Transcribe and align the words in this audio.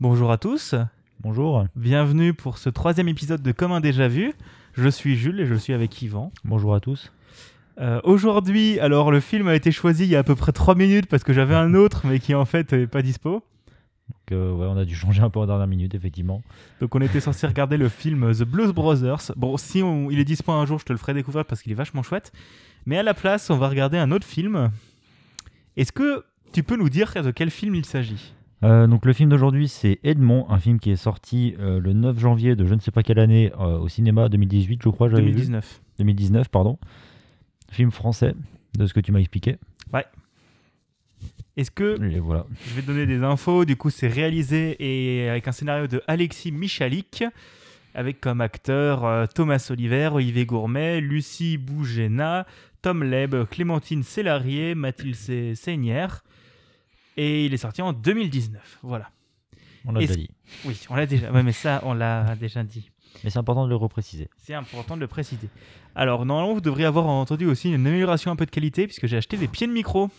Bonjour 0.00 0.30
à 0.30 0.38
tous, 0.38 0.74
Bonjour. 1.20 1.64
bienvenue 1.74 2.34
pour 2.34 2.58
ce 2.58 2.68
troisième 2.68 3.08
épisode 3.08 3.42
de 3.42 3.52
Comme 3.52 3.72
un 3.72 3.80
déjà 3.80 4.08
vu. 4.08 4.32
Je 4.74 4.88
suis 4.88 5.16
Jules 5.16 5.40
et 5.40 5.46
je 5.46 5.54
suis 5.54 5.72
avec 5.72 6.00
Yvan. 6.02 6.32
Bonjour 6.44 6.74
à 6.74 6.80
tous. 6.80 7.12
Euh, 7.78 8.00
Aujourd'hui, 8.04 8.78
alors 8.80 9.10
le 9.10 9.20
film 9.20 9.48
a 9.48 9.54
été 9.54 9.72
choisi 9.72 10.04
il 10.04 10.10
y 10.10 10.16
a 10.16 10.20
à 10.20 10.22
peu 10.24 10.34
près 10.34 10.52
3 10.52 10.74
minutes 10.74 11.06
parce 11.06 11.24
que 11.24 11.32
j'avais 11.32 11.54
un 11.54 11.74
autre 11.74 12.02
mais 12.06 12.18
qui 12.20 12.34
en 12.34 12.44
fait 12.44 12.72
n'est 12.72 12.86
pas 12.86 13.02
dispo. 13.02 13.42
Donc, 14.08 14.32
euh, 14.32 14.52
ouais, 14.52 14.66
on 14.66 14.76
a 14.76 14.84
dû 14.84 14.94
changer 14.94 15.22
un 15.22 15.30
peu 15.30 15.40
en 15.40 15.46
dernière 15.46 15.66
minute, 15.66 15.94
effectivement. 15.94 16.42
Donc 16.80 16.94
on 16.94 17.00
était 17.00 17.20
censé 17.20 17.46
regarder 17.46 17.76
le 17.76 17.88
film 17.88 18.30
The 18.32 18.44
Blues 18.44 18.72
Brothers. 18.72 19.32
Bon, 19.36 19.56
si 19.56 19.82
on- 19.82 20.10
il 20.10 20.18
est 20.20 20.24
dispo 20.24 20.52
un 20.52 20.66
jour, 20.66 20.78
je 20.78 20.84
te 20.84 20.92
le 20.92 20.98
ferai 20.98 21.14
découvrir 21.14 21.44
parce 21.46 21.62
qu'il 21.62 21.72
est 21.72 21.76
vachement 21.76 22.02
chouette. 22.02 22.32
Mais 22.84 22.98
à 22.98 23.02
la 23.02 23.14
place, 23.14 23.48
on 23.50 23.56
va 23.56 23.68
regarder 23.68 23.96
un 23.98 24.10
autre 24.12 24.26
film. 24.26 24.70
Est-ce 25.76 25.92
que 25.92 26.24
tu 26.52 26.62
peux 26.62 26.76
nous 26.76 26.88
dire 26.90 27.12
de 27.22 27.30
quel 27.30 27.50
film 27.50 27.74
il 27.74 27.84
s'agit? 27.84 28.34
Euh, 28.64 28.86
donc, 28.86 29.04
le 29.04 29.12
film 29.12 29.28
d'aujourd'hui, 29.30 29.68
c'est 29.68 30.00
Edmond, 30.02 30.46
un 30.48 30.58
film 30.58 30.80
qui 30.80 30.90
est 30.90 30.96
sorti 30.96 31.54
euh, 31.60 31.78
le 31.78 31.92
9 31.92 32.18
janvier 32.18 32.56
de 32.56 32.64
je 32.66 32.74
ne 32.74 32.80
sais 32.80 32.90
pas 32.90 33.02
quelle 33.02 33.18
année 33.18 33.52
euh, 33.60 33.78
au 33.78 33.88
cinéma, 33.88 34.28
2018, 34.28 34.80
je 34.82 34.88
crois. 34.88 35.08
j'avais 35.08 35.22
vu. 35.22 35.30
2019. 35.32 35.82
2019, 35.98 36.48
pardon. 36.48 36.78
Film 37.70 37.90
français, 37.90 38.34
de 38.78 38.86
ce 38.86 38.94
que 38.94 39.00
tu 39.00 39.12
m'as 39.12 39.18
expliqué. 39.20 39.56
Est-ce 41.58 41.70
que 41.70 42.02
Et 42.12 42.18
voilà. 42.18 42.44
Je 42.66 42.74
vais 42.74 42.82
te 42.82 42.86
donner 42.86 43.06
des 43.06 43.22
infos? 43.22 43.64
Du 43.64 43.76
coup, 43.76 43.88
c'est 43.88 44.08
réalisé 44.08 44.76
et 44.78 45.28
avec 45.30 45.48
un 45.48 45.52
scénario 45.52 45.86
de 45.86 46.02
Alexis 46.06 46.52
Michalik, 46.52 47.24
avec 47.94 48.20
comme 48.20 48.42
acteurs 48.42 49.26
Thomas 49.30 49.66
Oliver, 49.70 50.10
Olivier 50.12 50.44
Gourmet, 50.44 51.00
Lucie 51.00 51.56
Bougena, 51.56 52.46
Tom 52.82 53.02
Leb, 53.02 53.34
Clémentine 53.50 54.02
Célarier, 54.02 54.74
Mathilde 54.74 55.14
Se- 55.14 55.54
Seignière. 55.54 56.24
Et 57.16 57.46
il 57.46 57.54
est 57.54 57.58
sorti 57.58 57.82
en 57.82 57.92
2019. 57.92 58.78
Voilà. 58.82 59.10
On 59.84 59.92
l'a 59.92 60.00
déjà 60.00 60.14
dit. 60.16 60.30
Oui, 60.64 60.78
on 60.90 60.94
l'a 60.96 61.06
déjà. 61.06 61.30
Ouais, 61.32 61.42
mais 61.42 61.52
ça, 61.52 61.80
on 61.84 61.94
l'a 61.94 62.34
déjà 62.36 62.62
dit. 62.64 62.90
Mais 63.24 63.30
c'est 63.30 63.38
important 63.38 63.64
de 63.64 63.70
le 63.70 63.76
repréciser. 63.76 64.28
C'est 64.36 64.54
important 64.54 64.96
de 64.96 65.00
le 65.00 65.06
préciser. 65.06 65.48
Alors, 65.94 66.26
normalement, 66.26 66.54
vous 66.54 66.60
devriez 66.60 66.86
avoir 66.86 67.06
entendu 67.06 67.46
aussi 67.46 67.68
une 67.68 67.86
amélioration 67.86 68.30
un 68.30 68.36
peu 68.36 68.44
de 68.44 68.50
qualité, 68.50 68.86
puisque 68.86 69.06
j'ai 69.06 69.16
acheté 69.16 69.36
des 69.36 69.48
pieds 69.48 69.66
de 69.66 69.72
micro. 69.72 70.10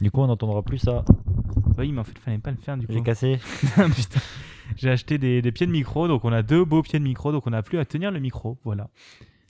Du 0.00 0.10
coup, 0.10 0.20
on 0.20 0.26
n'entendra 0.26 0.62
plus 0.62 0.78
ça. 0.78 1.04
Oui, 1.76 1.92
mais 1.92 2.00
en 2.00 2.04
fait, 2.04 2.12
il 2.16 2.20
fallait 2.20 2.38
pas 2.38 2.50
le 2.50 2.56
faire 2.56 2.76
du 2.76 2.86
coup. 2.86 2.92
J'ai 2.92 3.02
cassé. 3.02 3.38
Putain. 3.74 4.20
J'ai 4.76 4.90
acheté 4.90 5.18
des, 5.18 5.42
des 5.42 5.52
pieds 5.52 5.66
de 5.66 5.72
micro, 5.72 6.08
donc 6.08 6.24
on 6.24 6.32
a 6.32 6.42
deux 6.42 6.64
beaux 6.64 6.82
pieds 6.82 6.98
de 6.98 7.04
micro, 7.04 7.32
donc 7.32 7.46
on 7.46 7.50
n'a 7.50 7.62
plus 7.62 7.78
à 7.78 7.84
tenir 7.84 8.10
le 8.10 8.20
micro. 8.20 8.58
Voilà. 8.64 8.88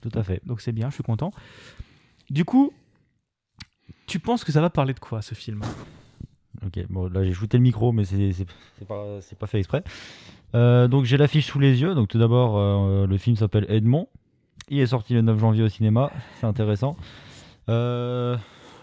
Tout 0.03 0.11
à 0.15 0.23
fait. 0.23 0.41
Donc 0.47 0.61
c'est 0.61 0.73
bien, 0.73 0.91
je 0.91 0.95
suis 0.95 1.03
content. 1.03 1.33
Du 2.31 2.45
coup, 2.45 2.73
tu 4.07 4.19
penses 4.19 4.45
que 4.45 4.53
ça 4.53 4.61
va 4.61 4.71
parler 4.71 4.95
de 4.95 5.01
quoi 5.01 5.23
ce 5.23 5.35
film? 5.35 5.63
Ok, 6.67 6.85
bon, 6.89 7.09
là 7.09 7.23
j'ai 7.25 7.33
shooté 7.33 7.57
le 7.57 7.63
micro, 7.63 7.93
mais 7.93 8.05
c'est 8.05 8.47
pas, 8.87 9.05
pas 9.39 9.47
fait 9.47 9.59
exprès. 9.59 9.83
Euh, 10.55 10.89
donc 10.89 11.05
j'ai 11.05 11.17
l'affiche 11.17 11.47
sous 11.47 11.59
les 11.59 11.81
yeux. 11.81 11.95
Donc 11.95 12.09
tout 12.09 12.19
d'abord, 12.19 12.57
euh, 12.57 13.07
le 13.07 13.19
film 13.19 13.37
s'appelle 13.37 13.67
Edmond. 13.69 14.09
Il 14.69 14.81
est 14.81 14.87
sorti 14.87 15.15
le 15.15 15.23
9 15.23 15.39
janvier 15.39 15.63
au 15.63 15.69
cinéma. 15.69 16.11
C'est 16.41 16.47
intéressant. 16.47 16.97
Euh, 17.69 18.37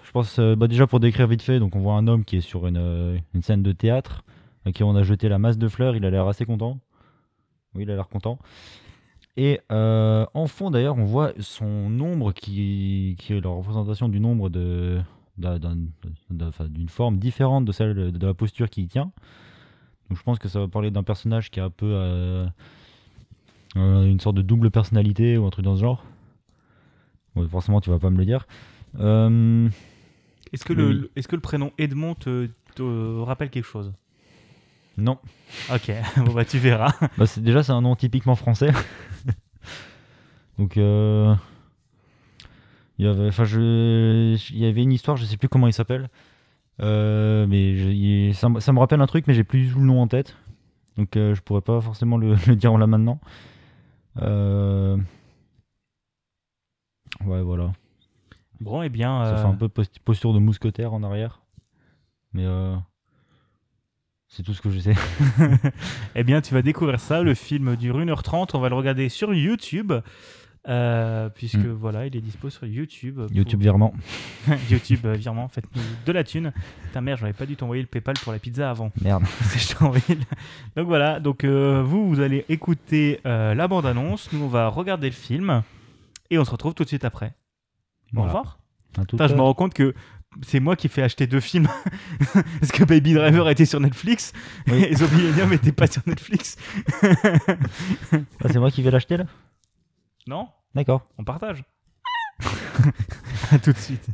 je 0.04 0.12
pense, 0.12 0.40
bah, 0.40 0.68
déjà 0.68 0.88
pour 0.88 1.00
décrire 1.00 1.28
vite 1.28 1.42
fait, 1.42 1.60
donc 1.60 1.76
on 1.76 1.80
voit 1.80 1.96
un 1.96 2.08
homme 2.08 2.24
qui 2.24 2.38
est 2.38 2.42
sur 2.42 2.68
une, 2.68 3.20
une 3.34 3.42
scène 3.42 3.62
de 3.62 3.72
théâtre, 3.72 4.24
à 4.66 4.72
qui 4.72 4.84
on 4.84 4.96
a 4.96 5.04
jeté 5.04 5.28
la 5.28 5.38
masse 5.38 5.58
de 5.58 5.68
fleurs. 5.68 5.96
Il 5.96 6.06
a 6.06 6.10
l'air 6.10 6.28
assez 6.28 6.46
content. 6.46 6.80
Oui, 7.76 7.84
il 7.84 7.92
a 7.92 7.96
l'air 7.96 8.08
content. 8.08 8.40
Et 9.38 9.60
en 9.70 10.48
fond 10.48 10.72
d'ailleurs, 10.72 10.98
on 10.98 11.04
voit 11.04 11.34
son 11.40 11.90
nombre 11.90 12.32
qui, 12.32 13.16
qui 13.20 13.34
est 13.34 13.42
la 13.42 13.50
représentation 13.50 14.08
du 14.08 14.22
nombre 14.22 14.50
de, 14.50 15.02
d'une 15.38 16.90
forme 16.90 17.18
différente 17.18 17.66
de 17.66 17.72
celle 17.72 18.12
de, 18.12 18.26
la 18.28 18.34
posture 18.34 18.70
qu'il 18.70 18.88
tient. 18.88 19.12
Donc 20.10 20.18
je 20.18 20.24
pense 20.24 20.40
que 20.40 20.48
ça 20.48 20.60
va 20.60 20.68
parler 20.68 20.92
d'un 20.92 21.04
personnage 21.04 21.50
qui 21.52 21.60
a 21.60 21.66
un 21.66 21.70
peu 21.70 21.88
euh, 21.92 22.46
euh, 23.76 24.06
une 24.06 24.20
sorte 24.20 24.36
de 24.36 24.42
double 24.42 24.72
personnalité 24.72 25.38
ou 25.38 25.46
un 25.46 25.50
truc 25.50 25.66
dans 25.66 25.76
ce 25.76 25.82
genre. 25.82 26.04
Forcément, 27.50 27.82
tu 27.82 27.90
vas 27.90 28.00
pas 28.00 28.10
me 28.10 28.18
le 28.18 28.26
dire. 28.26 28.48
Euh, 29.00 29.68
Est-ce 30.54 30.64
que, 30.64 30.72
le, 30.74 30.88
Oui. 30.88 30.94
le- 30.94 31.12
est-ce 31.18 31.28
que 31.28 31.36
le 31.36 31.42
prénom 31.42 31.72
Edmond 31.78 32.16
te, 32.16 32.50
te 32.76 33.20
rappelle 33.24 33.50
quelque 33.50 33.66
chose? 33.68 33.92
Non, 34.98 35.18
Ok, 35.74 35.92
bon 36.26 36.34
bah 36.34 36.46
tu 36.46 36.58
verras. 36.58 36.94
bah, 37.18 37.26
déjà 37.38 37.62
c'est 37.64 37.74
un 37.74 37.82
nom 37.82 37.98
typiquement 37.98 38.36
français. 38.36 38.72
Donc 40.58 40.78
euh, 40.78 41.36
il 42.98 43.06
y 43.06 43.08
avait, 43.08 43.28
enfin 43.28 43.44
je, 43.46 44.36
il 44.52 44.58
y 44.60 44.66
avait 44.66 44.84
une 44.84 44.92
histoire, 44.94 45.18
je 45.18 45.26
sais 45.26 45.38
plus 45.38 45.50
comment 45.50 45.68
il 45.68 45.74
s'appelle. 45.74 46.10
Euh, 46.82 47.46
mais 47.48 47.76
je- 47.78 47.90
il- 47.90 48.36
ça, 48.36 48.50
me- 48.50 48.60
ça 48.60 48.74
me 48.74 48.80
rappelle 48.80 49.00
un 49.02 49.08
truc, 49.08 49.26
mais 49.28 49.34
j'ai 49.34 49.44
plus 49.46 49.74
le 49.76 49.82
nom 49.82 50.02
en 50.02 50.08
tête. 50.08 50.36
Donc 50.98 51.16
euh, 51.18 51.34
je 51.36 51.42
pourrais 51.42 51.62
pas 51.62 51.80
forcément 51.82 52.18
le, 52.18 52.36
le 52.48 52.56
dire 52.56 52.78
là 52.78 52.88
maintenant. 52.88 53.20
Euh, 54.22 54.98
Ouais, 57.26 57.42
voilà. 57.42 57.72
Bon, 58.60 58.82
eh 58.82 58.90
bien, 58.90 59.24
Ça 59.26 59.32
euh, 59.34 59.38
fait 59.38 59.48
un 59.48 59.54
peu 59.56 59.70
post- 59.70 60.00
posture 60.00 60.34
de 60.34 60.40
mousquetaire 60.40 60.94
en 60.94 61.04
arrière. 61.04 61.42
Mais 62.34 62.46
euh, 62.46 62.76
c'est 64.28 64.44
tout 64.44 64.54
ce 64.54 64.62
que 64.62 64.70
je 64.70 64.80
sais. 64.80 64.96
eh 66.16 66.24
bien, 66.24 66.42
tu 66.42 66.54
vas 66.54 66.62
découvrir 66.62 67.00
ça. 67.00 67.22
Le 67.22 67.34
film 67.34 67.76
dure 67.78 67.98
1h30. 68.00 68.50
On 68.54 68.60
va 68.60 68.70
le 68.70 68.76
regarder 68.76 69.08
sur 69.10 69.34
YouTube. 69.34 69.94
Euh, 70.68 71.30
puisque 71.30 71.58
Mm. 71.58 71.72
voilà, 71.74 72.06
il 72.08 72.16
est 72.16 72.22
dispo 72.22 72.50
sur 72.50 72.66
YouTube. 72.66 73.16
pour- 73.16 73.32
YouTube 73.32 73.62
virement. 73.62 73.94
YouTube, 74.70 75.00
euh, 75.06 75.14
virement, 75.14 75.48
faites-nous 75.48 75.82
de 76.06 76.12
la 76.12 76.24
thune. 76.24 76.52
Putain, 76.84 77.02
merde, 77.02 77.20
j'avais 77.20 77.34
pas 77.34 77.46
dû 77.46 77.56
t'envoyer 77.56 77.82
le 77.82 77.88
PayPal 77.88 78.16
pour 78.24 78.32
la 78.32 78.40
pizza 78.40 78.70
avant. 78.70 78.92
Merde. 79.02 79.24
Je 79.56 79.68
t'ai 79.74 79.84
envoyé 79.84 80.04
le- 80.10 80.16
donc 80.76 80.88
voilà, 80.88 81.20
donc 81.20 81.44
euh, 81.44 81.82
vous, 81.86 82.08
vous 82.08 82.20
allez 82.20 82.46
écouter 82.50 83.20
la 83.26 83.68
bande-annonce. 83.68 84.32
Nous, 84.34 84.44
on 84.44 84.48
va 84.48 84.68
regarder 84.70 85.08
le 85.08 85.16
film. 85.16 85.64
Et 86.32 86.40
on 86.40 86.46
se 86.46 86.50
retrouve 86.52 86.74
tout 86.74 86.84
de 86.84 86.88
suite 86.88 87.06
après. 87.06 87.34
Au 88.16 88.24
revoir. 88.24 88.58
Putain, 89.08 89.28
je 89.28 89.36
me 89.36 89.42
rends 89.42 89.54
compte 89.54 89.74
que 89.76 89.94
c'est 90.42 90.60
moi 90.60 90.76
qui 90.76 90.88
fais 90.90 91.04
acheter 91.04 91.28
deux 91.28 91.40
films. 91.40 91.68
Parce 92.34 92.72
que 92.72 92.84
Baby 92.84 93.14
Driver 93.14 93.48
était 93.50 93.66
sur 93.66 93.80
Netflix. 93.80 94.34
Oui. 94.68 94.84
Et 94.86 94.96
Zombie 94.96 95.18
Millennium 95.18 95.50
n'était 95.52 95.72
pas 95.72 95.86
sur 95.88 96.02
Netflix. 96.08 96.58
Ah, 97.04 98.48
c'est 98.50 98.58
moi 98.60 98.72
qui 98.72 98.82
vais 98.82 98.92
l'acheter 98.92 99.18
là? 99.18 99.26
Non? 100.28 100.50
D'accord. 100.74 101.02
On 101.18 101.24
partage. 101.24 101.64
à 103.52 103.60
tout 103.64 103.72
de 103.72 103.78
suite. 103.78 104.06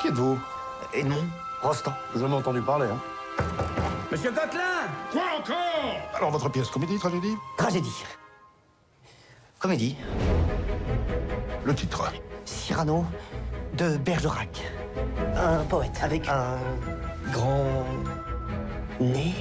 Qui 0.00 0.08
êtes-vous? 0.08 0.38
Edmond 0.94 1.24
Rostand. 1.62 1.92
J'en 2.16 2.30
ai 2.30 2.34
entendu 2.34 2.60
parler, 2.62 2.86
hein. 2.88 2.98
Monsieur 4.10 4.30
Coquelin 4.30 4.86
Quoi 5.10 5.22
encore? 5.38 5.56
Alors, 6.14 6.30
votre 6.30 6.48
pièce, 6.48 6.68
comédie, 6.70 6.98
tragédie? 6.98 7.34
Tragédie. 7.56 8.04
Comédie. 9.58 9.96
Le 11.64 11.74
titre? 11.74 12.12
Cyrano 12.44 13.04
de 13.76 13.96
Bergerac. 13.96 14.62
Un 15.34 15.64
poète 15.64 15.98
avec 16.02 16.28
un 16.28 16.56
grand 17.32 17.84
nez. 19.00 19.34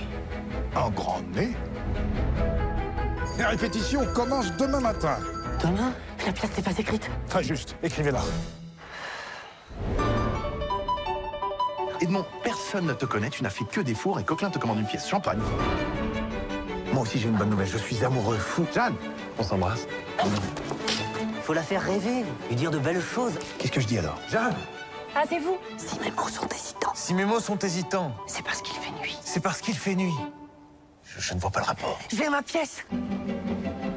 Un 0.75 0.89
grand 0.89 1.21
nez? 1.33 1.55
La 3.39 3.49
répétition 3.49 4.05
commence 4.13 4.51
demain 4.57 4.79
matin. 4.79 5.17
Demain, 5.61 5.91
la 6.25 6.31
pièce 6.31 6.55
n'est 6.57 6.63
pas 6.63 6.77
écrite. 6.77 7.09
Très 7.29 7.43
juste, 7.43 7.75
écrivez-la. 7.83 8.21
Edmond, 12.01 12.25
personne 12.43 12.85
ne 12.85 12.93
te 12.93 13.05
connaît, 13.05 13.29
tu 13.29 13.43
n'as 13.43 13.49
fait 13.49 13.65
que 13.65 13.81
des 13.81 13.95
fours 13.95 14.19
et 14.19 14.23
Coquelin 14.23 14.49
te 14.49 14.59
commande 14.59 14.79
une 14.79 14.85
pièce 14.85 15.07
champagne. 15.07 15.39
Moi 16.93 17.01
aussi, 17.03 17.19
j'ai 17.19 17.27
une 17.27 17.35
bonne 17.35 17.49
nouvelle. 17.49 17.67
Je 17.67 17.77
suis 17.77 18.03
amoureux 18.05 18.37
fou. 18.37 18.65
Jeanne, 18.73 18.95
on 19.37 19.43
s'embrasse. 19.43 19.87
Faut 21.43 21.53
la 21.53 21.61
faire 21.63 21.81
rêver, 21.81 22.23
lui 22.49 22.55
dire 22.55 22.71
de 22.71 22.79
belles 22.79 23.01
choses. 23.01 23.33
Qu'est-ce 23.57 23.71
que 23.71 23.81
je 23.81 23.87
dis 23.87 23.97
alors? 23.97 24.17
Jeanne 24.29 24.55
Ah, 25.15 25.23
c'est 25.27 25.39
vous 25.39 25.57
Si 25.77 25.99
mes 25.99 26.11
mots 26.11 26.27
sont 26.29 26.47
hésitants, 26.47 26.91
Si 26.95 27.13
mes 27.13 27.25
mots 27.25 27.39
sont 27.39 27.59
hésitants, 27.59 28.11
c'est 28.27 28.43
parce 28.43 28.61
qu'il 28.61 28.75
fait 28.75 28.91
nuit. 29.01 29.17
c'est 29.23 29.41
parce 29.41 29.61
qu'il 29.61 29.75
fait 29.75 29.95
nuit. 29.95 30.13
Je, 31.17 31.21
je 31.21 31.33
ne 31.33 31.39
vois 31.39 31.49
pas 31.51 31.59
le 31.61 31.65
rapport. 31.65 31.99
J'ai 32.11 32.29
ma 32.29 32.41
pièce 32.41 32.83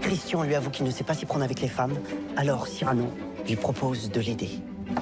Christian 0.01 0.43
lui 0.43 0.55
avoue 0.55 0.71
qu'il 0.71 0.85
ne 0.87 0.91
sait 0.91 1.05
pas 1.05 1.15
s'y 1.15 1.27
prendre 1.27 1.45
avec 1.45 1.61
les 1.61 1.69
femmes. 1.69 1.95
Alors 2.37 2.67
Cyrano 2.67 3.13
lui 3.47 3.57
propose 3.57 4.11
de 4.11 4.21
l'aider. 4.21 4.51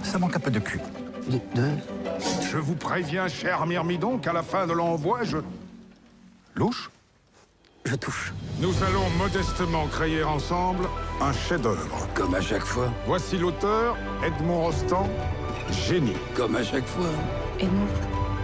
Ça 0.02 0.18
manque 0.18 0.36
un 0.36 0.40
peu 0.40 0.50
de 0.50 0.58
cul. 0.58 0.80
De, 1.28 1.38
de- 1.54 1.70
Je 2.50 2.56
vous 2.58 2.74
préviens, 2.74 3.28
cher 3.28 3.66
Myrmidon, 3.66 4.18
qu'à 4.18 4.32
la 4.32 4.42
fin 4.42 4.66
de 4.66 4.72
l'envoi, 4.72 5.24
je... 5.24 5.38
Louche 6.54 6.90
Je 7.84 7.94
touche. 7.94 8.32
Nous 8.60 8.72
allons 8.82 9.08
modestement 9.18 9.86
créer 9.88 10.22
ensemble 10.24 10.88
un 11.20 11.32
chef-d'œuvre. 11.32 12.08
Comme 12.14 12.34
à 12.34 12.40
chaque 12.40 12.64
fois, 12.64 12.88
Voici 13.06 13.36
l'auteur, 13.36 13.96
Edmond 14.24 14.62
Rostand, 14.64 15.08
génie. 15.70 16.16
comme 16.34 16.56
à 16.56 16.64
chaque 16.64 16.86
fois. 16.86 17.06
Edmond, 17.60 17.86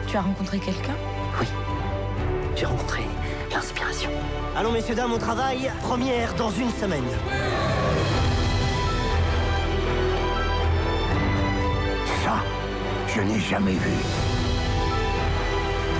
tu 0.06 0.16
as 0.16 0.20
rencontré 0.22 0.58
quelqu'un? 0.58 0.94
J'ai 2.56 2.66
rencontré 2.66 3.02
l'inspiration. 3.52 4.10
Allons, 4.56 4.72
messieurs, 4.72 4.94
dames, 4.94 5.12
au 5.12 5.18
travail. 5.18 5.70
Première 5.82 6.34
dans 6.34 6.50
une 6.50 6.70
semaine. 6.70 7.04
Ça, 12.24 12.34
je 13.14 13.20
n'ai 13.20 13.40
jamais 13.40 13.72
vu. 13.72 13.90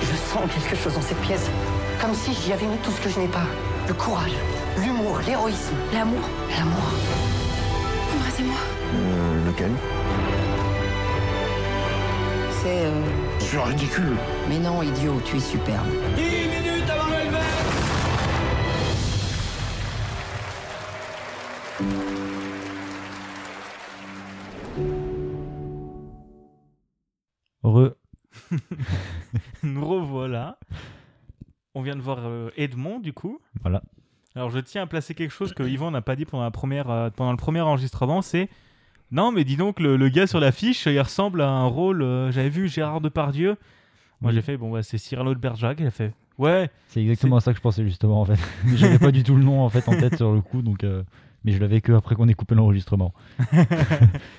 Je 0.01 0.15
sens 0.31 0.43
quelque 0.53 0.75
chose 0.81 0.93
dans 0.93 1.01
cette 1.01 1.19
pièce. 1.21 1.49
Comme 2.01 2.13
si 2.13 2.33
j'y 2.33 2.53
avais 2.53 2.65
mis 2.65 2.77
tout 2.77 2.91
ce 2.91 3.01
que 3.01 3.09
je 3.09 3.19
n'ai 3.19 3.27
pas. 3.27 3.45
Le 3.87 3.93
courage, 3.93 4.31
l'humour, 4.77 5.19
l'héroïsme, 5.25 5.75
L'amour 5.93 6.21
l'amour. 6.57 6.91
Embrassez-moi. 8.15 8.55
Euh, 8.95 9.45
lequel? 9.47 9.71
C'est... 12.61 12.85
euh, 12.85 13.01
C'est 13.39 13.59
ridicule. 13.59 14.15
Mais 14.49 14.57
non, 14.59 14.81
idiot, 14.81 15.21
tu 15.25 15.37
es 15.37 15.39
superbe. 15.39 15.87
Vient 31.83 31.95
de 31.95 32.01
voir 32.01 32.19
euh, 32.21 32.49
Edmond, 32.57 32.99
du 32.99 33.13
coup. 33.13 33.39
Voilà. 33.61 33.81
Alors, 34.35 34.49
je 34.49 34.57
tiens 34.59 34.81
à 34.83 34.87
placer 34.87 35.13
quelque 35.13 35.31
chose 35.31 35.53
que 35.53 35.61
Yvan 35.63 35.91
n'a 35.91 36.01
pas 36.01 36.15
dit 36.15 36.25
pendant, 36.25 36.43
la 36.43 36.49
première, 36.51 36.89
euh, 36.89 37.09
pendant 37.15 37.31
le 37.31 37.37
premier 37.37 37.61
enregistrement, 37.61 38.21
c'est... 38.23 38.49
Non, 39.11 39.31
mais 39.31 39.43
dis 39.43 39.57
donc, 39.57 39.79
le, 39.79 39.95
le 39.95 40.09
gars 40.09 40.25
sur 40.25 40.39
l'affiche, 40.39 40.87
il 40.87 40.99
ressemble 40.99 41.41
à 41.41 41.49
un 41.49 41.65
rôle... 41.67 42.01
euh, 42.01 42.31
J'avais 42.31 42.49
vu 42.49 42.67
Gérard 42.67 42.99
Depardieu. 42.99 43.57
Moi, 44.21 44.29
Oui. 44.31 44.35
j'ai 44.35 44.41
fait, 44.41 44.57
bon, 44.57 44.71
bah, 44.71 44.81
c'est 44.81 44.97
Cyrano 44.97 45.35
de 45.35 45.39
Bergerac. 45.39 45.77
Il 45.79 45.85
a 45.85 45.91
fait, 45.91 46.13
ouais, 46.39 46.71
C'est 46.87 47.01
exactement 47.01 47.35
à 47.35 47.41
ça 47.41 47.51
que 47.51 47.57
je 47.57 47.61
pensais 47.61 47.83
justement 47.83 48.21
en 48.21 48.25
fait. 48.25 48.39
Mais 48.65 48.75
j'avais 48.77 48.97
pas 48.97 49.11
du 49.11 49.21
tout 49.21 49.35
le 49.35 49.43
nom 49.43 49.61
en 49.61 49.69
fait 49.69 49.87
en 49.87 49.91
tête 49.99 50.15
sur 50.17 50.31
le 50.33 50.41
coup 50.41 50.61
donc 50.63 50.83
euh, 50.83 51.03
mais 51.43 51.51
je 51.51 51.59
l'avais 51.59 51.81
que 51.81 51.91
après 51.93 52.15
qu'on 52.15 52.27
ait 52.27 52.33
coupé 52.33 52.55
l'enregistrement. 52.55 53.13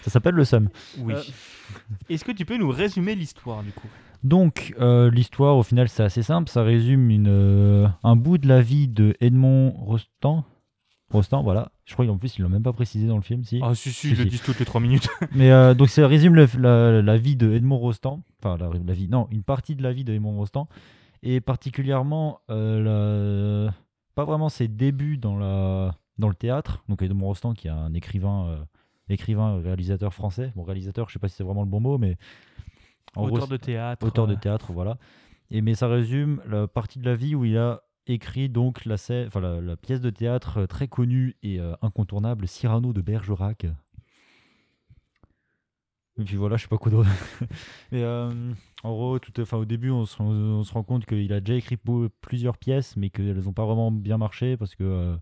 ça 0.02 0.10
s'appelle 0.10 0.34
le 0.34 0.44
Somme. 0.44 0.68
oui. 0.98 1.14
Euh. 1.14 1.22
Est-ce 2.10 2.24
que 2.24 2.32
tu 2.32 2.44
peux 2.44 2.56
nous 2.58 2.68
résumer 2.70 3.14
l'histoire, 3.14 3.62
du 3.62 3.72
coup? 3.72 3.88
Donc 4.22 4.74
euh, 4.80 5.10
l'histoire 5.10 5.56
au 5.56 5.62
final 5.62 5.88
c'est 5.88 6.02
assez 6.02 6.22
simple, 6.22 6.48
ça 6.50 6.62
résume 6.62 7.10
une, 7.10 7.26
euh, 7.28 7.88
un 8.02 8.16
bout 8.16 8.38
de 8.38 8.48
la 8.48 8.60
vie 8.62 8.88
de 8.88 9.14
Edmond 9.20 9.70
Rostand. 9.70 10.44
Rostand, 11.10 11.42
voilà. 11.42 11.70
Je 11.84 11.92
crois 11.92 12.06
qu'en 12.06 12.16
plus 12.16 12.36
ils 12.38 12.42
l'ont 12.42 12.48
même 12.48 12.62
pas 12.62 12.72
précisé 12.72 13.06
dans 13.06 13.16
le 13.16 13.22
film, 13.22 13.44
si. 13.44 13.60
Ah, 13.62 13.74
si, 13.74 13.90
si, 13.90 14.08
Si, 14.08 14.10
ils 14.12 14.16
le 14.16 14.24
si. 14.24 14.30
disent 14.30 14.42
toutes 14.42 14.58
les 14.58 14.64
3 14.64 14.80
minutes. 14.80 15.08
Mais 15.34 15.50
euh, 15.50 15.74
donc 15.74 15.88
ça 15.90 16.06
résume 16.08 16.34
le- 16.34 16.48
la, 16.58 17.02
la 17.02 17.16
vie 17.18 17.36
de 17.36 17.52
Edmond 17.52 17.76
Rostand, 17.78 18.22
enfin 18.42 18.56
la, 18.56 18.70
la 18.84 18.92
vie, 18.94 19.08
non, 19.08 19.28
une 19.30 19.42
partie 19.42 19.76
de 19.76 19.82
la 19.82 19.92
vie 19.92 20.04
de 20.04 20.12
Edmond 20.14 20.36
Rostand, 20.36 20.68
et 21.22 21.40
particulièrement 21.42 22.40
euh, 22.50 23.66
la- 23.66 23.74
pas 24.14 24.24
vraiment 24.24 24.48
ses 24.48 24.68
débuts 24.68 25.18
dans 25.18 25.36
la 25.36 25.94
dans 26.18 26.28
le 26.28 26.34
théâtre. 26.34 26.84
Donc 26.88 27.02
Edmond 27.02 27.26
Rostand 27.26 27.54
qui 27.54 27.68
est 27.68 27.70
un 27.70 27.92
écrivain, 27.94 28.46
euh, 28.48 28.64
écrivain, 29.08 29.60
réalisateur 29.60 30.12
français. 30.14 30.52
Bon 30.56 30.62
réalisateur, 30.64 31.08
je 31.08 31.14
sais 31.14 31.18
pas 31.18 31.28
si 31.28 31.36
c'est 31.36 31.44
vraiment 31.44 31.62
le 31.62 31.68
bon 31.68 31.80
mot, 31.80 31.98
mais 31.98 32.16
en 33.16 33.26
gros, 33.26 33.36
Auteur 33.36 33.48
de 33.48 33.56
théâtre. 33.56 34.06
auteur 34.06 34.26
de 34.26 34.34
théâtre, 34.34 34.72
voilà. 34.72 34.98
Et 35.50 35.60
mais 35.60 35.74
ça 35.74 35.88
résume 35.88 36.40
la 36.48 36.66
partie 36.66 36.98
de 36.98 37.04
la 37.04 37.14
vie 37.14 37.34
où 37.34 37.44
il 37.44 37.56
a 37.58 37.82
écrit 38.06 38.48
donc 38.48 38.84
la, 38.84 38.96
scè- 38.96 39.26
enfin, 39.26 39.40
la, 39.40 39.60
la 39.60 39.76
pièce 39.76 40.00
de 40.00 40.10
théâtre 40.10 40.58
euh, 40.62 40.66
très 40.66 40.88
connue 40.88 41.36
et 41.42 41.60
euh, 41.60 41.74
incontournable 41.80 42.46
Cyrano 42.48 42.92
de 42.92 43.00
Bergerac. 43.00 43.66
Et 46.16 46.22
puis 46.24 46.36
voilà, 46.36 46.56
je 46.56 46.62
sais 46.62 46.68
pas 46.68 46.78
quoi 46.78 46.92
d'autre. 46.92 47.08
Mais 47.92 48.02
euh, 48.02 48.52
en 48.84 48.92
gros, 48.92 49.18
tout, 49.18 49.32
enfin, 49.40 49.56
au 49.56 49.64
début, 49.64 49.90
on 49.90 50.04
se, 50.06 50.16
rend- 50.16 50.26
on 50.30 50.62
se 50.62 50.72
rend 50.72 50.84
compte 50.84 51.06
qu'il 51.06 51.32
a 51.32 51.40
déjà 51.40 51.56
écrit 51.58 51.76
plusieurs 52.20 52.56
pièces, 52.56 52.96
mais 52.96 53.10
qu'elles 53.10 53.40
n'ont 53.40 53.52
pas 53.52 53.64
vraiment 53.64 53.90
bien 53.90 54.16
marché 54.16 54.56
parce 54.56 54.74
que 54.76 54.84
euh, 54.84 55.16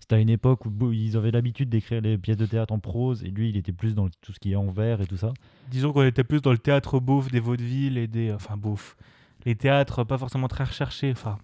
c'était 0.00 0.16
à 0.16 0.18
une 0.18 0.30
époque 0.30 0.64
où 0.66 0.92
ils 0.92 1.16
avaient 1.16 1.30
l'habitude 1.30 1.68
d'écrire 1.68 2.00
les 2.00 2.18
pièces 2.18 2.36
de 2.38 2.46
théâtre 2.46 2.72
en 2.74 2.78
prose 2.80 3.22
et 3.22 3.28
lui, 3.28 3.50
il 3.50 3.56
était 3.56 3.72
plus 3.72 3.94
dans 3.94 4.08
tout 4.08 4.32
ce 4.32 4.40
qui 4.40 4.52
est 4.52 4.56
en 4.56 4.66
vers 4.70 5.00
et 5.00 5.06
tout 5.06 5.16
ça. 5.16 5.32
Disons 5.70 5.92
qu'on 5.92 6.02
était 6.04 6.24
plus 6.24 6.40
dans 6.42 6.52
le 6.52 6.58
théâtre 6.58 6.98
beauf 7.00 7.30
des 7.30 7.38
vaudevilles 7.40 7.98
et 7.98 8.06
des. 8.08 8.32
Enfin, 8.32 8.56
beauf. 8.56 8.96
Les 9.46 9.54
théâtres 9.54 10.02
pas 10.04 10.18
forcément 10.18 10.48
très 10.48 10.64
recherchés. 10.64 11.12
Enfin, 11.12 11.38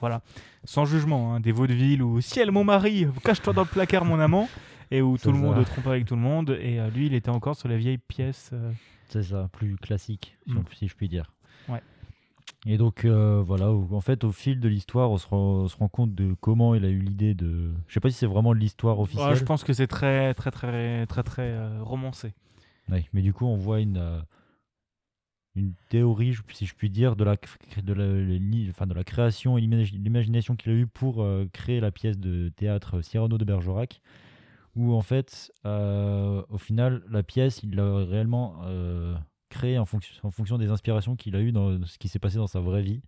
voilà. 0.00 0.22
Sans 0.64 0.84
jugement, 0.84 1.34
hein, 1.34 1.40
des 1.40 1.52
vaudevilles 1.52 2.02
où 2.02 2.20
Ciel, 2.20 2.50
mon 2.50 2.64
mari, 2.64 3.06
cache-toi 3.24 3.52
dans 3.52 3.62
le 3.62 3.68
placard, 3.68 4.04
mon 4.04 4.18
amant. 4.20 4.48
Et 4.90 5.00
où 5.02 5.16
tout 5.22 5.30
le 5.32 5.38
monde 5.38 5.64
trompe 5.64 5.86
avec 5.86 6.04
tout 6.06 6.16
le 6.16 6.20
monde. 6.22 6.56
Et 6.60 6.80
euh, 6.80 6.90
lui, 6.90 7.06
il 7.06 7.14
était 7.14 7.30
encore 7.30 7.56
sur 7.56 7.68
la 7.68 7.76
vieille 7.76 7.98
pièce. 7.98 8.50
euh, 8.52 8.72
C'est 9.08 9.22
ça, 9.22 9.48
plus 9.52 9.76
classique, 9.76 10.34
si, 10.46 10.52
on- 10.56 10.60
Mm. 10.60 10.64
si 10.74 10.88
je 10.88 10.94
puis 10.94 11.08
dire. 11.08 11.30
Et 12.66 12.76
donc, 12.76 13.04
euh, 13.04 13.40
voilà, 13.46 13.70
en 13.70 14.00
fait, 14.00 14.24
au 14.24 14.32
fil 14.32 14.58
de 14.60 14.68
l'histoire, 14.68 15.10
on, 15.10 15.16
se 15.16 15.26
rend- 15.28 15.60
on 15.62 15.68
se 15.68 15.76
rend 15.76 15.88
compte 15.88 16.14
de 16.14 16.34
comment 16.40 16.74
il 16.74 16.84
a 16.84 16.88
eu 16.88 16.98
l'idée 16.98 17.34
de. 17.34 17.72
Je 17.86 17.94
sais 17.94 18.00
pas 18.00 18.10
si 18.10 18.16
c'est 18.16 18.26
vraiment 18.26 18.52
de 18.52 18.58
l'histoire 18.58 18.98
officielle. 18.98 19.28
ouais, 19.30 19.36
je 19.36 19.44
pense 19.44 19.62
que 19.64 19.72
c'est 19.72 19.86
très, 19.86 20.34
très, 20.34 20.50
très, 20.50 21.06
très, 21.06 21.22
très 21.22 21.50
euh, 21.52 21.82
romancé. 21.82 22.34
Ouais, 22.90 23.04
mais 23.12 23.22
du 23.22 23.32
coup, 23.32 23.46
on 23.46 23.56
voit 23.56 23.80
une, 23.80 23.96
euh, 23.98 24.20
une 25.54 25.72
théorie, 25.88 26.34
si 26.52 26.66
je 26.66 26.74
puis 26.74 26.90
dire, 26.90 27.16
de 27.16 27.24
la, 27.24 27.36
de 27.82 27.92
la, 27.92 28.06
le- 28.06 28.70
enfin, 28.70 28.86
de 28.86 28.94
la 28.94 29.04
création 29.04 29.56
et 29.56 29.60
l'imagi- 29.60 29.96
l'imagination 29.96 30.56
qu'il 30.56 30.72
a 30.72 30.74
eu 30.74 30.86
pour 30.86 31.24
créer 31.52 31.80
la 31.80 31.90
pièce 31.92 32.18
de 32.18 32.48
théâtre 32.50 33.02
Cyrano 33.02 33.38
de 33.38 33.44
Bergerac, 33.44 34.00
où 34.76 34.92
en 34.94 35.02
fait, 35.02 35.52
au 35.64 36.58
final, 36.58 37.02
la 37.10 37.22
pièce, 37.22 37.60
il 37.62 37.74
l'a 37.76 38.04
réellement 38.04 38.56
créée 39.48 39.78
en, 39.78 39.84
fonction 39.84 40.26
en 40.26 40.30
fonction 40.30 40.58
des 40.58 40.70
inspirations 40.70 41.16
qu'il 41.16 41.36
a 41.36 41.40
eues 41.40 41.52
dans 41.52 41.84
ce 41.84 41.98
qui 41.98 42.08
s'est 42.08 42.18
passé 42.18 42.36
dans 42.36 42.46
sa 42.46 42.60
vraie 42.60 42.82
vie. 42.82 43.02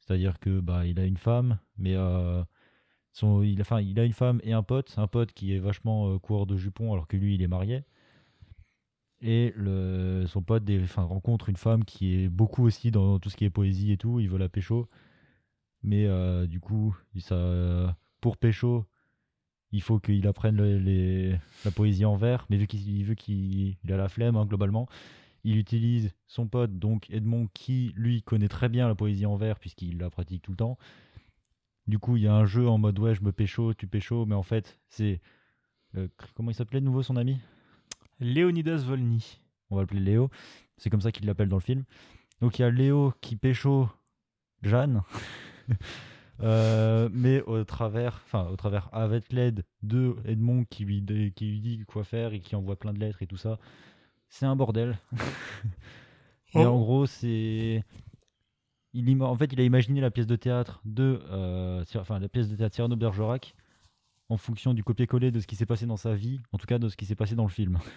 C'est-à-dire 0.00 0.38
que 0.40 0.60
bah, 0.60 0.84
il 0.86 0.98
a 0.98 1.04
une 1.04 1.16
femme, 1.16 1.58
mais 1.78 1.94
euh, 1.94 2.42
son, 3.12 3.42
il, 3.42 3.60
enfin, 3.60 3.80
il 3.80 3.98
a 4.00 4.04
une 4.04 4.12
femme 4.12 4.40
et 4.42 4.52
un 4.52 4.62
pote, 4.62 4.94
un 4.96 5.06
pote 5.06 5.32
qui 5.32 5.54
est 5.54 5.58
vachement 5.58 6.10
euh, 6.14 6.18
coureur 6.18 6.46
de 6.46 6.56
jupons 6.56 6.92
alors 6.92 7.06
que 7.06 7.16
lui, 7.16 7.34
il 7.34 7.42
est 7.42 7.48
marié. 7.48 7.84
Et 9.20 9.52
le, 9.56 10.24
son 10.26 10.42
pote 10.42 10.64
des- 10.64 10.82
enfin, 10.82 11.02
rencontre 11.04 11.48
une 11.48 11.56
femme 11.56 11.84
qui 11.84 12.14
est 12.24 12.28
beaucoup 12.28 12.64
aussi 12.64 12.90
dans 12.90 13.20
tout 13.20 13.30
ce 13.30 13.36
qui 13.36 13.44
est 13.44 13.50
poésie 13.50 13.92
et 13.92 13.96
tout. 13.96 14.18
Il 14.18 14.28
veut 14.28 14.38
la 14.38 14.48
pécho. 14.48 14.88
Mais 15.84 16.06
euh, 16.06 16.46
du 16.46 16.60
coup, 16.60 16.96
ça, 17.18 17.96
pour 18.20 18.36
pécho, 18.36 18.86
il 19.72 19.82
faut 19.82 20.00
qu'il 20.00 20.26
apprenne 20.26 20.56
le- 20.56 20.78
les, 20.78 21.36
la 21.64 21.70
poésie 21.70 22.04
en 22.04 22.16
vers. 22.16 22.46
Mais 22.50 22.56
vu 22.56 22.66
qu'il 22.66 23.76
il 23.84 23.92
a 23.92 23.96
la 23.96 24.08
flemme, 24.08 24.36
hein, 24.36 24.46
globalement, 24.46 24.88
il 25.44 25.56
utilise 25.58 26.12
son 26.26 26.46
pote, 26.48 26.78
donc 26.78 27.10
Edmond, 27.10 27.48
qui 27.54 27.92
lui 27.96 28.22
connaît 28.22 28.48
très 28.48 28.68
bien 28.68 28.88
la 28.88 28.94
poésie 28.94 29.26
en 29.26 29.36
vers, 29.36 29.58
puisqu'il 29.58 29.98
la 29.98 30.10
pratique 30.10 30.42
tout 30.42 30.52
le 30.52 30.56
temps. 30.56 30.78
Du 31.86 31.98
coup, 31.98 32.16
il 32.16 32.22
y 32.22 32.28
a 32.28 32.34
un 32.34 32.44
jeu 32.44 32.68
en 32.68 32.78
mode 32.78 32.98
ouais, 32.98 33.14
je 33.14 33.22
me 33.22 33.32
pécho, 33.32 33.74
tu 33.74 33.86
pécho, 33.86 34.24
mais 34.26 34.34
en 34.36 34.42
fait, 34.44 34.78
c'est. 34.88 35.20
euh, 35.96 36.08
comment 36.34 36.50
il 36.50 36.54
s'appelait 36.54 36.80
de 36.80 36.84
nouveau 36.86 37.02
son 37.02 37.16
ami? 37.16 37.38
Léonidas 38.20 38.84
Volny. 38.86 39.40
on 39.70 39.76
va 39.76 39.82
l'appeler 39.82 40.00
Léo. 40.00 40.30
C'est 40.76 40.90
comme 40.90 41.00
ça 41.00 41.10
qu'il 41.12 41.26
l'appelle 41.26 41.48
dans 41.48 41.56
le 41.56 41.62
film. 41.62 41.84
Donc 42.40 42.58
il 42.58 42.62
y 42.62 42.64
a 42.64 42.70
Léo 42.70 43.12
qui 43.20 43.36
pécho 43.36 43.88
Jeanne, 44.62 45.02
Euh, 46.40 47.08
mais 47.12 47.40
au 47.42 47.62
travers, 47.62 48.20
enfin 48.24 48.48
au 48.48 48.56
travers 48.56 48.88
avec 48.92 49.32
l'aide 49.32 49.64
de 49.82 50.16
Edmond 50.24 50.64
qui 50.64 50.84
lui, 50.84 51.04
qui 51.36 51.46
lui 51.46 51.60
dit 51.60 51.84
quoi 51.86 52.02
faire 52.02 52.32
et 52.32 52.40
qui 52.40 52.56
envoie 52.56 52.76
plein 52.76 52.92
de 52.92 52.98
lettres 52.98 53.22
et 53.22 53.28
tout 53.28 53.36
ça. 53.36 53.60
C'est 54.32 54.46
un 54.46 54.56
bordel. 54.56 54.98
Mais 56.54 56.64
en 56.64 56.78
gros, 56.78 57.04
c'est 57.04 57.84
il 58.94 59.22
en 59.22 59.36
fait, 59.36 59.52
il 59.52 59.60
a 59.60 59.64
imaginé 59.64 60.00
la 60.00 60.10
pièce 60.10 60.26
de 60.26 60.36
théâtre 60.36 60.80
de, 60.86 61.22
euh, 61.30 61.84
enfin 61.96 62.18
la 62.18 62.28
pièce 62.28 62.48
de 62.48 62.56
théâtre 62.56 62.74
Cyrano 62.74 62.96
Bergerac 62.96 63.54
en 64.30 64.38
fonction 64.38 64.72
du 64.72 64.82
copier-coller 64.82 65.30
de 65.30 65.38
ce 65.38 65.46
qui 65.46 65.54
s'est 65.54 65.66
passé 65.66 65.84
dans 65.84 65.98
sa 65.98 66.14
vie, 66.14 66.40
en 66.52 66.56
tout 66.58 66.66
cas 66.66 66.78
de 66.78 66.88
ce 66.88 66.96
qui 66.96 67.04
s'est 67.04 67.14
passé 67.14 67.34
dans 67.34 67.44
le 67.44 67.50
film. 67.50 67.78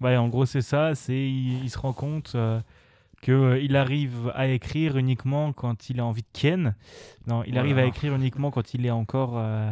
Ouais, 0.00 0.16
en 0.16 0.30
gros, 0.30 0.46
c'est 0.46 0.62
ça. 0.62 0.94
C'est 0.94 1.12
il, 1.12 1.62
il 1.62 1.68
se 1.68 1.78
rend 1.78 1.92
compte 1.92 2.32
euh, 2.34 2.58
que 3.20 3.32
euh, 3.32 3.60
il 3.60 3.76
arrive 3.76 4.32
à 4.34 4.46
écrire 4.46 4.96
uniquement 4.96 5.52
quand 5.52 5.90
il 5.90 6.00
a 6.00 6.06
envie 6.06 6.22
de 6.22 6.28
Ken. 6.32 6.74
Non, 7.26 7.44
il 7.44 7.58
arrive 7.58 7.76
à 7.76 7.84
écrire 7.84 8.14
uniquement 8.14 8.50
quand 8.50 8.72
il 8.72 8.86
est 8.86 8.90
encore 8.90 9.34
euh, 9.36 9.70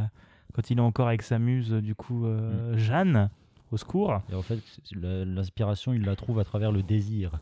quand 0.53 0.69
il 0.69 0.79
est 0.79 0.83
encore 0.83 1.09
avec 1.09 1.23
sa 1.23 1.39
muse, 1.39 1.71
du 1.71 1.95
coup, 1.95 2.27
euh, 2.27 2.77
Jeanne. 2.77 3.31
Au 3.71 3.77
secours. 3.77 4.21
Et 4.33 4.35
en 4.35 4.43
fait, 4.43 4.61
l'inspiration, 4.93 5.93
il 5.93 6.05
la 6.05 6.17
trouve 6.17 6.39
à 6.39 6.45
travers 6.45 6.73
le 6.73 6.83
désir. 6.83 7.33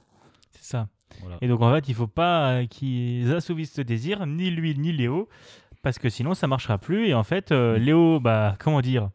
C'est 0.50 0.64
ça. 0.64 0.88
Voilà. 1.20 1.38
Et 1.40 1.48
donc 1.48 1.62
en 1.62 1.72
fait, 1.72 1.88
il 1.88 1.94
faut 1.94 2.06
pas 2.06 2.66
qu'ils 2.66 3.32
assouvissent 3.32 3.74
ce 3.74 3.82
désir, 3.82 4.26
ni 4.26 4.50
lui 4.50 4.76
ni 4.76 4.92
Léo, 4.92 5.28
parce 5.82 5.98
que 5.98 6.08
sinon 6.08 6.34
ça 6.34 6.46
marchera 6.46 6.78
plus. 6.78 7.06
Et 7.08 7.14
en 7.14 7.22
fait, 7.22 7.52
euh, 7.52 7.78
Léo, 7.78 8.18
bah 8.20 8.56
comment 8.58 8.80
dire, 8.80 9.10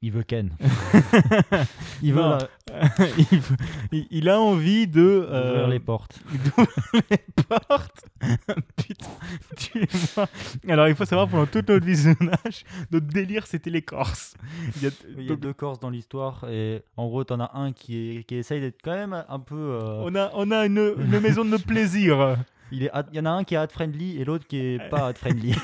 Il 0.00 0.12
veut 0.12 0.22
Ken. 0.22 0.50
il 2.02 2.12
veut 2.14 2.20
la- 2.20 2.38
il, 3.18 3.40
veut- 3.40 3.56
il- 3.90 4.06
il 4.12 4.28
a 4.28 4.40
envie 4.40 4.86
de 4.86 5.00
euh, 5.28 5.50
ouvrir 5.54 5.68
les 5.68 5.80
portes. 5.80 6.20
d'ouvrir 6.30 7.02
les 7.10 7.44
portes. 7.44 8.04
Putain, 8.76 9.08
tuez-moi. 9.56 10.28
Alors 10.68 10.86
il 10.88 10.94
faut 10.94 11.04
savoir 11.04 11.26
pendant 11.28 11.46
tout 11.46 11.64
notre 11.66 11.84
visionnage, 11.84 12.64
notre 12.92 13.06
délire 13.08 13.46
c'était 13.48 13.70
les 13.70 13.82
Corses. 13.82 14.34
Il 14.76 14.82
y 14.84 14.86
a- 14.86 14.90
Il 15.16 15.22
y 15.22 15.26
a 15.26 15.28
donc, 15.30 15.40
deux 15.40 15.52
Corses 15.52 15.80
dans 15.80 15.90
l'histoire 15.90 16.44
et 16.48 16.82
en 16.96 17.08
gros, 17.08 17.24
t'en 17.24 17.40
as 17.40 17.50
un 17.54 17.72
qui, 17.72 18.18
est, 18.18 18.22
qui 18.24 18.36
essaye 18.36 18.60
d'être 18.60 18.78
quand 18.84 18.94
même 18.94 19.24
un 19.28 19.40
peu. 19.40 19.56
euh, 19.56 20.02
on 20.04 20.14
a 20.14 20.30
on 20.34 20.50
a 20.52 20.64
une, 20.66 20.94
une 20.96 21.18
maison 21.20 21.44
de 21.44 21.56
plaisir. 21.56 22.36
Il 22.70 22.82
est 22.82 22.90
ad- 22.90 23.08
il 23.12 23.16
y 23.16 23.20
en 23.20 23.24
a 23.26 23.30
un 23.30 23.44
qui 23.44 23.54
est 23.54 23.56
ad 23.58 23.70
friendly 23.72 24.20
et 24.20 24.24
l'autre 24.24 24.46
qui 24.46 24.58
est 24.58 24.88
pas 24.90 25.06
ad 25.08 25.16
friendly. 25.18 25.54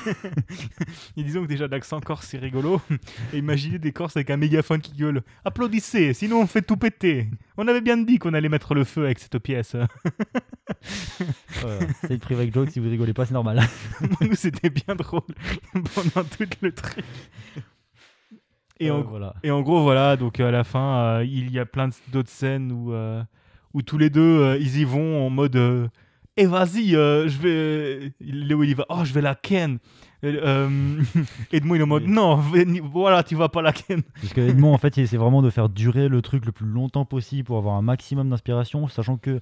Et 1.17 1.23
disons 1.23 1.43
que 1.43 1.47
déjà 1.47 1.67
l'accent 1.67 1.99
corse 1.99 2.25
c'est 2.27 2.37
rigolo. 2.39 2.81
Et 3.33 3.37
imaginez 3.37 3.77
des 3.79 3.91
Corses 3.91 4.17
avec 4.17 4.29
un 4.29 4.37
mégaphone 4.37 4.81
qui 4.81 4.93
gueule 4.93 5.21
Applaudissez, 5.43 6.13
sinon 6.13 6.41
on 6.41 6.47
fait 6.47 6.61
tout 6.61 6.77
péter. 6.77 7.29
On 7.57 7.67
avait 7.67 7.81
bien 7.81 7.97
dit 7.97 8.17
qu'on 8.17 8.33
allait 8.33 8.49
mettre 8.49 8.73
le 8.73 8.83
feu 8.83 9.05
avec 9.05 9.19
cette 9.19 9.37
pièce. 9.39 9.75
Voilà. 11.61 11.79
C'est 12.01 12.13
une 12.13 12.19
private 12.19 12.53
joke, 12.53 12.69
si 12.71 12.79
vous 12.79 12.89
rigolez 12.89 13.13
pas, 13.13 13.25
c'est 13.25 13.33
normal. 13.33 13.61
Pour 14.17 14.27
nous 14.27 14.35
c'était 14.35 14.69
bien 14.69 14.95
drôle 14.95 15.21
pendant 15.73 16.27
tout 16.27 16.45
le 16.61 16.71
truc. 16.71 17.05
Et, 18.79 18.89
Euh, 18.89 18.95
en, 18.95 19.01
voilà. 19.03 19.35
et 19.43 19.51
en 19.51 19.61
gros 19.61 19.83
voilà, 19.83 20.17
donc 20.17 20.39
à 20.39 20.51
la 20.51 20.63
fin 20.65 20.97
euh, 21.19 21.23
il 21.25 21.49
y 21.51 21.59
a 21.59 21.65
plein 21.65 21.89
d'autres 22.11 22.29
scènes 22.29 22.71
où, 22.73 22.91
euh, 22.93 23.23
où 23.73 23.81
tous 23.83 23.97
les 23.97 24.09
deux 24.09 24.21
euh, 24.41 24.57
ils 24.59 24.79
y 24.79 24.83
vont 24.83 25.25
en 25.25 25.29
mode 25.29 25.55
euh, 26.37 26.41
Eh 26.43 26.45
vas-y, 26.45 26.95
euh, 26.95 27.27
je 27.27 27.37
vais. 27.39 28.13
Léo 28.19 28.63
il 28.63 28.69
y 28.71 28.73
va, 28.73 28.85
oh 28.89 29.03
je 29.03 29.13
vais 29.13 29.21
la 29.21 29.35
ken. 29.35 29.79
Euh, 30.23 30.67
euh, 30.69 31.01
Edmond 31.51 31.75
il 31.75 31.79
est 31.81 31.83
en 31.83 31.87
mode 31.87 32.05
non, 32.07 32.35
voilà, 32.83 33.23
tu 33.23 33.35
vas 33.35 33.49
pas 33.49 33.61
la 33.61 33.71
ken. 33.73 34.01
Parce 34.21 34.33
que 34.33 34.41
Edmond, 34.41 34.73
en 34.73 34.77
fait, 34.77 34.97
il 34.97 35.03
essaie 35.03 35.17
vraiment 35.17 35.41
de 35.41 35.49
faire 35.49 35.69
durer 35.69 36.07
le 36.07 36.21
truc 36.21 36.45
le 36.45 36.51
plus 36.51 36.65
longtemps 36.67 37.05
possible 37.05 37.43
pour 37.45 37.57
avoir 37.57 37.75
un 37.75 37.81
maximum 37.81 38.29
d'inspiration, 38.29 38.87
sachant 38.87 39.17
que 39.17 39.39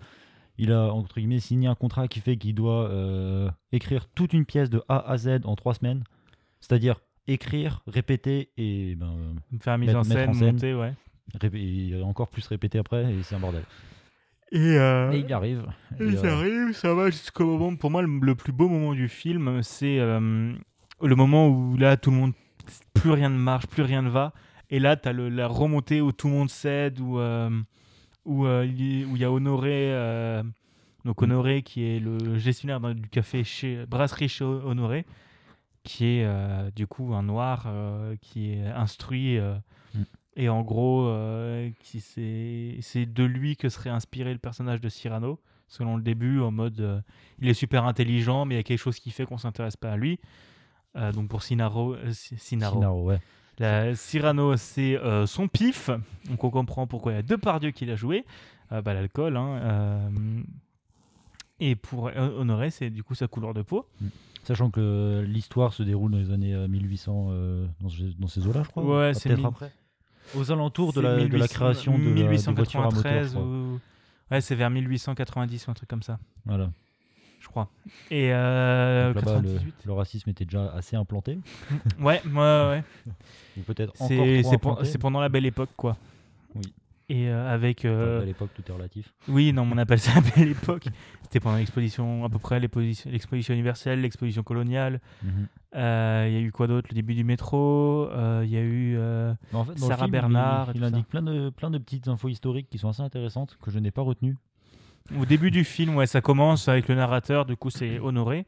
il 0.58 0.72
a 0.72 0.94
entre 0.94 1.16
guillemets 1.16 1.40
signé 1.40 1.68
un 1.68 1.74
contrat 1.76 2.08
qui 2.08 2.20
fait 2.20 2.38
qu'il 2.38 2.54
doit 2.54 2.88
euh, 2.90 3.50
écrire 3.72 4.08
toute 4.14 4.34
une 4.34 4.46
pièce 4.46 4.70
de 4.70 4.84
A 4.88 5.00
à 5.10 5.18
Z 5.18 5.40
en 5.46 5.56
trois 5.56 5.74
semaines, 5.74 6.04
c'est-à-dire 6.60 7.00
écrire, 7.28 7.82
répéter 7.88 8.50
et, 8.58 8.96
ben, 8.96 9.14
Faire 9.62 9.78
mise 9.80 9.88
Mettre- 9.88 10.00
en 10.00 10.04
mettre 10.04 10.14
scène, 10.14 10.30
en 10.30 10.34
scène. 10.34 10.54
monter, 10.54 10.74
ouais. 10.76 10.94
et 11.54 12.02
encore 12.04 12.28
plus 12.28 12.46
répéter 12.48 12.78
après, 12.78 13.12
et 13.14 13.24
c'est 13.24 13.34
un 13.36 13.40
bordel. 13.40 13.64
Et, 14.54 14.78
euh, 14.78 15.12
Et 15.12 15.20
il 15.20 15.34
arrive. 15.34 15.66
et 16.00 16.04
euh, 16.04 16.38
arrive, 16.38 16.74
ça 16.76 16.94
va 16.94 17.10
jusqu'au 17.10 17.46
moment. 17.58 17.76
Pour 17.76 17.90
moi, 17.92 18.02
le, 18.04 18.20
le 18.22 18.36
plus 18.36 18.52
beau 18.54 18.70
moment 18.70 18.94
du 18.94 19.10
film, 19.10 19.62
c'est 19.64 19.98
euh, 20.00 20.54
le 21.02 21.16
moment 21.16 21.50
où 21.50 21.76
là, 21.76 21.98
tout 21.98 22.12
le 22.12 22.18
monde, 22.18 22.34
plus 22.94 23.10
rien 23.12 23.30
ne 23.30 23.38
marche, 23.38 23.66
plus 23.68 23.82
rien 23.84 24.02
ne 24.04 24.10
va. 24.10 24.32
Et 24.70 24.80
là, 24.80 24.96
tu 24.96 25.10
as 25.10 25.14
la 25.14 25.48
remontée 25.48 26.02
où 26.02 26.12
tout 26.12 26.28
le 26.28 26.34
monde 26.34 26.50
cède, 26.50 27.00
où 27.00 27.20
euh, 27.20 27.50
où 28.26 28.46
euh, 28.46 28.64
il 28.66 28.80
y- 29.02 29.06
où 29.06 29.16
il 29.16 29.22
y 29.22 29.26
a 29.26 29.32
Honoré, 29.32 29.92
donc. 31.04 31.22
Honoré 31.22 31.64
qui 31.64 31.84
est 31.84 32.00
le 32.00 32.38
gestionnaire 32.38 32.80
du 32.80 33.10
café 33.10 33.44
chez 33.44 33.86
brasserie 33.88 34.30
chez 34.30 34.46
Honoré, 34.46 35.06
qui 35.84 36.06
est 36.20 36.72
du 36.76 36.86
coup 36.88 37.14
un 37.14 37.24
noir 37.24 37.68
qui 38.22 38.54
est 38.54 38.66
instruit. 38.68 39.40
Mm. 39.40 40.04
Et 40.36 40.50
en 40.50 40.62
gros, 40.64 41.08
euh, 41.08 41.70
qui 41.80 42.00
c'est 42.02 43.06
de 43.06 43.24
lui 43.24 43.56
que 43.56 43.70
serait 43.70 43.90
inspiré 43.92 44.34
le 44.34 44.40
personnage 44.40 44.82
de 44.82 44.90
Cyrano, 44.90 45.40
selon 45.68 45.96
le 45.96 46.02
début, 46.04 46.40
en 46.42 46.52
mode 46.52 46.80
euh, 46.82 47.00
il 47.40 47.48
est 47.50 47.54
super 47.54 47.86
intelligent, 47.86 48.46
mais 48.46 48.56
il 48.56 48.58
y 48.58 48.60
a 48.60 48.64
quelque 48.64 48.80
chose 48.80 49.00
qui 49.00 49.12
fait 49.12 49.26
qu'on 49.26 49.38
s'intéresse 49.38 49.78
pas 49.78 49.92
à 49.92 49.98
lui. 49.98 50.20
Euh, 50.96 51.12
donc 51.12 51.28
pour 51.30 51.44
Sinaro, 51.44 51.96
Sinaro. 52.12 52.76
Sinaro, 52.76 53.04
ouais. 53.04 53.20
La- 53.60 53.94
Cyrano, 53.96 54.58
c'est 54.58 54.98
son 55.28 55.48
pif. 55.48 55.92
Donc 56.28 56.44
on 56.44 56.50
comprend 56.50 56.88
pourquoi 56.88 57.12
il 57.12 57.16
y 57.16 57.20
a 57.20 57.24
deux 57.24 57.38
pardieux 57.38 57.70
qu'il 57.72 57.90
a 57.92 57.96
joué. 57.96 58.26
Bah, 58.72 58.94
L'alcool. 58.96 59.38
hein, 59.38 60.10
et 61.60 61.76
pour 61.76 62.06
Honoré, 62.16 62.72
c'est 62.72 62.90
du 62.90 63.04
coup 63.04 63.14
sa 63.14 63.28
couleur 63.28 63.54
de 63.54 63.62
peau. 63.62 63.86
Sachant 64.44 64.72
que 64.72 65.24
l'histoire 65.28 65.72
se 65.74 65.84
déroule 65.84 66.12
dans 66.12 66.18
les 66.18 66.32
années 66.32 66.54
euh, 66.54 66.68
1800, 66.68 67.28
euh, 67.30 67.66
dans, 67.80 67.88
ce- 67.90 68.04
dans 68.20 68.28
ces 68.28 68.46
eaux-là, 68.48 68.64
je 68.64 68.70
crois. 68.70 68.84
Ouais, 68.84 69.12
Ah, 69.12 69.14
c'est 69.14 69.38
mi- 69.38 69.46
après. 69.46 69.72
Aux 70.36 70.52
alentours 70.52 70.94
de 70.94 71.02
la, 71.02 71.14
de 71.16 71.18
la 71.20 71.24
1800 71.26 71.48
création 71.54 71.98
de 71.98 72.04
la, 72.10 72.14
des 72.14 72.24
voitures 72.54 72.82
à 72.82 72.86
moteur, 72.86 73.02
je 73.04 73.08
1893 73.08 73.32
crois. 73.32 73.44
ou... 73.44 73.80
Ouais, 74.32 74.42
c'est 74.42 74.56
vers 74.56 74.70
1890 74.70 75.68
ou 75.68 75.72
un 75.72 75.74
truc 75.74 75.90
comme 75.90 76.02
ça, 76.04 76.18
Voilà. 76.46 76.70
je 77.40 77.48
crois. 77.48 77.70
Et 78.10 78.30
euh, 78.34 79.14
Donc 79.14 79.26
là-bas, 79.26 79.42
le, 79.42 79.48
98. 79.50 79.74
le 79.86 79.94
racisme 79.94 80.30
était 80.30 80.46
déjà 80.46 80.72
assez 80.74 80.96
implanté. 80.96 81.38
Ouais, 82.00 82.22
ouais, 82.26 82.32
ouais. 82.34 82.84
Ou 83.58 83.62
peut-être 83.62 83.94
encore 84.02 84.86
c'est 84.86 84.98
pendant 84.98 85.20
la 85.20 85.30
belle 85.30 85.46
époque, 85.46 85.70
quoi. 85.78 85.98
Oui. 86.56 86.74
Et 87.10 87.28
euh, 87.28 87.54
avec. 87.54 87.84
Euh, 87.86 88.22
à 88.22 88.26
l'époque, 88.26 88.50
tout 88.56 88.64
est 88.68 88.72
relatif. 88.74 89.14
Oui, 89.28 89.52
non, 89.54 89.68
on 89.72 89.78
appelle 89.78 90.00
ça 90.00 90.14
la 90.16 90.22
belle 90.22 90.50
époque. 90.52 90.86
C'était 91.24 91.40
pendant 91.40 91.58
l'exposition, 91.58 92.24
à 92.24 92.30
peu 92.30 92.40
près 92.40 92.60
l'exposition 92.60 93.54
universelle, 93.54 94.02
l'exposition 94.02 94.42
coloniale. 94.44 95.02
Mhm. 95.24 95.48
Euh, 95.76 96.26
Il 96.30 96.34
y 96.34 96.38
a 96.38 96.40
eu 96.40 96.52
quoi 96.52 96.68
d'autre? 96.68 96.88
Le 96.92 96.96
début 96.96 97.14
du 97.16 97.24
métro. 97.24 98.08
Il 98.44 98.50
y 98.50 98.58
a 98.58 98.62
eu. 98.62 98.98
en 99.54 99.64
fait, 99.66 99.78
Sarah 99.80 99.96
film, 99.98 100.08
il- 100.08 100.12
Bernard 100.12 100.72
il, 100.76 100.80
ça. 100.82 100.88
indique 100.88 101.08
plein 101.08 101.22
de, 101.22 101.50
plein 101.50 101.70
de 101.72 101.78
petites 101.78 102.08
infos 102.08 102.30
historiques 102.30 102.68
qui 102.70 102.78
sont 102.78 102.90
assez 102.90 103.02
intéressantes 103.02 103.58
que 103.62 103.70
je 103.72 103.80
n'ai 103.80 103.92
pas 103.92 104.02
retenues. 104.02 104.36
Au 105.20 105.26
début 105.26 105.52
du 105.52 105.66
film, 105.66 105.96
ouais, 105.98 106.08
ça 106.08 106.22
commence 106.22 106.70
avec 106.70 106.88
le 106.88 106.96
narrateur, 106.96 107.46
du 107.46 107.58
coup 107.58 107.70
c'est 107.70 108.00
Honoré, 108.00 108.46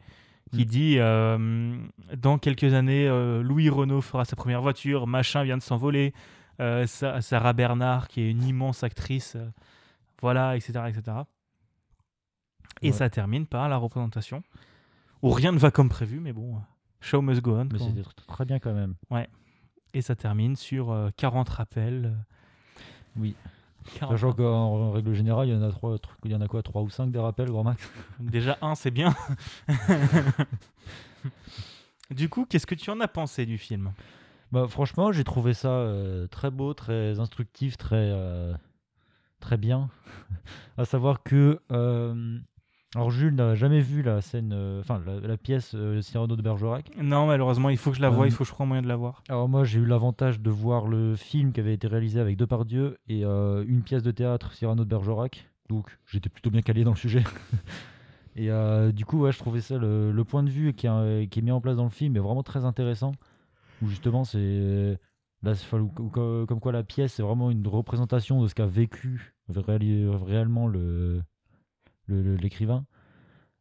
qui 0.53 0.61
Mm. 0.61 0.65
dit 0.65 0.95
euh, 0.99 1.75
Dans 2.17 2.37
quelques 2.37 2.73
années, 2.73 3.07
euh, 3.09 3.43
Louis 3.43 3.67
Renault 3.67 3.99
fera 3.99 4.23
sa 4.23 4.37
première 4.37 4.61
voiture, 4.61 5.05
machin 5.05 5.43
vient 5.43 5.57
de 5.57 5.61
s'envoler, 5.61 6.13
euh, 6.59 6.85
Sa- 6.87 7.21
Sarah 7.21 7.53
Bernard, 7.53 8.07
qui 8.07 8.21
est 8.21 8.29
une 8.31 8.43
immense 8.43 8.83
actrice, 8.83 9.35
euh, 9.35 9.49
voilà, 10.21 10.55
etc. 10.55 10.73
etc. 10.87 11.17
Et 12.81 12.87
Ouais. 12.87 12.93
ça 12.93 13.09
termine 13.09 13.45
par 13.45 13.69
la 13.69 13.77
représentation, 13.77 14.43
où 15.21 15.29
rien 15.31 15.51
ne 15.51 15.57
va 15.59 15.71
comme 15.71 15.89
prévu, 15.89 16.19
mais 16.19 16.33
bon, 16.33 16.61
show 16.99 17.21
must 17.21 17.41
go 17.41 17.55
on. 17.57 17.67
Mais 17.71 17.79
c'était 17.79 18.01
tr- 18.01 18.25
très 18.27 18.45
bien 18.45 18.59
quand 18.59 18.73
même. 18.73 18.95
Et 19.93 20.01
ça 20.01 20.15
termine 20.15 20.55
sur 20.55 20.91
euh, 20.91 21.09
40 21.15 21.47
rappels. 21.49 22.05
euh, 22.05 22.79
Oui. 23.15 23.35
40 23.99 24.11
Sachant 24.17 24.33
qu'en 24.33 24.91
règle 24.91 25.13
générale, 25.13 25.47
il 25.47 25.53
y 25.53 25.57
en 25.57 25.61
a 25.61 25.71
trois, 25.71 25.95
tr- 25.97 26.09
il 26.25 26.31
y 26.31 26.35
en 26.35 26.41
a 26.41 26.47
quoi, 26.47 26.63
trois 26.63 26.81
ou 26.81 26.89
cinq 26.89 27.11
des 27.11 27.19
rappels, 27.19 27.49
grand 27.49 27.63
max? 27.63 27.87
Déjà 28.19 28.57
un, 28.61 28.73
c'est 28.75 28.89
bien. 28.91 29.15
du 32.11 32.29
coup, 32.29 32.45
qu'est-ce 32.45 32.67
que 32.67 32.75
tu 32.75 32.89
en 32.89 32.99
as 32.99 33.07
pensé 33.07 33.45
du 33.45 33.57
film? 33.57 33.91
Bah, 34.51 34.67
franchement, 34.67 35.11
j'ai 35.11 35.23
trouvé 35.23 35.53
ça 35.53 35.69
euh, 35.69 36.27
très 36.27 36.51
beau, 36.51 36.73
très 36.73 37.19
instructif, 37.19 37.77
très, 37.77 37.95
euh, 38.11 38.53
très 39.39 39.57
bien. 39.57 39.89
à 40.77 40.85
savoir 40.85 41.23
que. 41.23 41.59
euh, 41.71 42.37
alors, 42.95 43.11
Jules 43.11 43.35
n'a 43.35 43.55
jamais 43.55 43.81
vu 43.81 44.03
la 44.03 44.21
scène, 44.21 44.53
enfin, 44.79 45.01
la, 45.05 45.19
la 45.19 45.35
pièce 45.35 45.75
Cyrano 45.99 46.37
de 46.37 46.41
Bergerac. 46.41 46.89
Non, 46.97 47.27
malheureusement, 47.27 47.69
il 47.69 47.75
faut 47.75 47.89
que 47.91 47.97
je 47.97 48.01
la 48.01 48.09
voie, 48.09 48.25
il 48.25 48.31
faut 48.31 48.45
que 48.45 48.47
je 48.47 48.53
trouve 48.53 48.63
un 48.63 48.67
moyen 48.67 48.83
de 48.83 48.87
la 48.87 48.95
voir. 48.95 49.21
Alors, 49.27 49.49
moi, 49.49 49.65
j'ai 49.65 49.79
eu 49.79 49.85
l'avantage 49.85 50.39
de 50.39 50.49
voir 50.49 50.87
le 50.87 51.17
film 51.17 51.51
qui 51.51 51.59
avait 51.59 51.73
été 51.73 51.87
réalisé 51.87 52.21
avec 52.21 52.37
Depardieu 52.37 52.97
et 53.09 53.23
une 53.25 53.81
pièce 53.83 54.01
de 54.01 54.11
théâtre 54.11 54.53
Cyrano 54.53 54.85
de 54.85 54.89
Bergerac. 54.89 55.49
Donc, 55.67 55.89
j'étais 56.05 56.29
plutôt 56.29 56.49
bien 56.51 56.61
calé 56.61 56.85
dans 56.85 56.91
le 56.91 56.95
sujet. 56.95 57.23
et 58.37 58.49
euh, 58.49 58.93
du 58.93 59.03
coup, 59.03 59.19
ouais, 59.19 59.33
je 59.33 59.39
trouvais 59.39 59.59
ça, 59.59 59.77
le, 59.77 60.13
le 60.13 60.23
point 60.23 60.43
de 60.43 60.49
vue 60.49 60.73
qui 60.73 60.87
qui 61.29 61.39
est 61.39 61.41
mis 61.41 61.51
en 61.51 61.59
place 61.59 61.75
dans 61.75 61.83
le 61.83 61.89
film 61.89 62.15
est 62.15 62.19
vraiment 62.21 62.43
très 62.43 62.63
intéressant. 62.63 63.11
Où 63.85 63.87
justement, 63.87 64.23
c'est. 64.23 64.99
Comme 65.69 66.59
quoi 66.59 66.71
la 66.71 66.83
pièce, 66.83 67.13
c'est 67.13 67.23
vraiment 67.23 67.51
une 67.51 67.67
représentation 67.67 68.41
de 68.41 68.47
ce 68.47 68.55
qu'a 68.55 68.65
vécu 68.65 69.35
réellement 69.47 70.67
le 70.67 71.21
l'écrivain. 72.07 72.85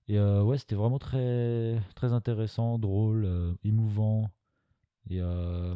Et 0.08 0.18
euh, 0.18 0.42
ouais, 0.42 0.58
c'était 0.58 0.74
vraiment 0.74 0.98
très, 0.98 1.80
très 1.94 2.12
intéressant, 2.12 2.78
drôle, 2.78 3.24
euh, 3.24 3.54
émouvant 3.64 4.30
et 5.08 5.20
euh, 5.20 5.74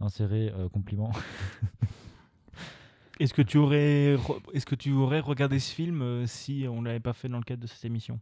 inséré, 0.00 0.50
euh, 0.50 0.68
compliment. 0.68 1.12
Est-ce 3.20 3.32
que 3.32 3.42
tu 3.42 3.58
aurais, 3.58 4.16
est-ce 4.54 4.66
que 4.66 4.74
tu 4.74 4.90
aurais 4.90 5.20
regardé 5.20 5.60
ce 5.60 5.72
film 5.72 6.26
si 6.26 6.66
on 6.68 6.82
l'avait 6.82 6.98
pas 6.98 7.12
fait 7.12 7.28
dans 7.28 7.38
le 7.38 7.44
cadre 7.44 7.62
de 7.62 7.68
cette 7.68 7.84
émission? 7.84 8.18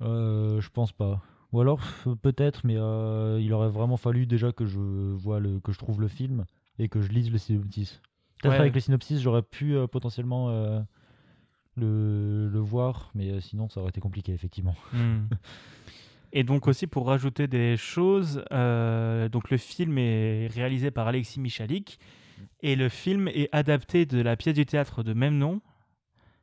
Je 0.00 0.68
pense 0.70 0.92
pas. 0.92 1.22
Ou 1.52 1.60
alors 1.60 1.80
peut-être, 2.22 2.60
mais 2.64 2.76
euh, 2.76 3.40
il 3.40 3.52
aurait 3.52 3.68
vraiment 3.70 3.96
fallu 3.96 4.26
déjà 4.26 4.52
que 4.52 4.66
je 4.66 4.78
vois 4.78 5.40
le, 5.40 5.58
que 5.60 5.72
je 5.72 5.78
trouve 5.78 6.00
le 6.00 6.08
film 6.08 6.44
et 6.78 6.88
que 6.88 7.00
je 7.00 7.08
lise 7.10 7.30
le 7.30 7.38
synopsis. 7.38 8.00
Peut-être 8.42 8.52
Ouais. 8.54 8.60
avec 8.60 8.74
le 8.74 8.80
synopsis, 8.80 9.20
j'aurais 9.20 9.42
pu 9.42 9.74
euh, 9.76 9.86
potentiellement 9.86 10.48
euh, 10.50 10.80
le, 11.76 12.48
le 12.48 12.58
voir, 12.60 13.10
mais 13.14 13.40
sinon 13.40 13.68
ça 13.68 13.80
aurait 13.80 13.90
été 13.90 14.00
compliqué 14.00 14.32
effectivement. 14.32 14.76
Hmm. 14.92 15.26
Et 16.32 16.44
donc 16.44 16.68
aussi 16.68 16.86
pour 16.86 17.08
rajouter 17.08 17.48
des 17.48 17.76
choses, 17.76 18.36
donc 18.52 19.50
le 19.50 19.56
film 19.56 19.98
est 19.98 20.46
réalisé 20.54 20.92
par 20.92 21.08
Alexis 21.08 21.40
Michalik 21.40 21.98
et 22.60 22.76
le 22.76 22.88
film 22.88 23.26
est 23.26 23.48
adapté 23.50 24.06
de 24.06 24.20
la 24.20 24.36
pièce 24.36 24.54
du 24.54 24.64
théâtre 24.64 25.02
de 25.02 25.12
même 25.12 25.36
nom 25.38 25.60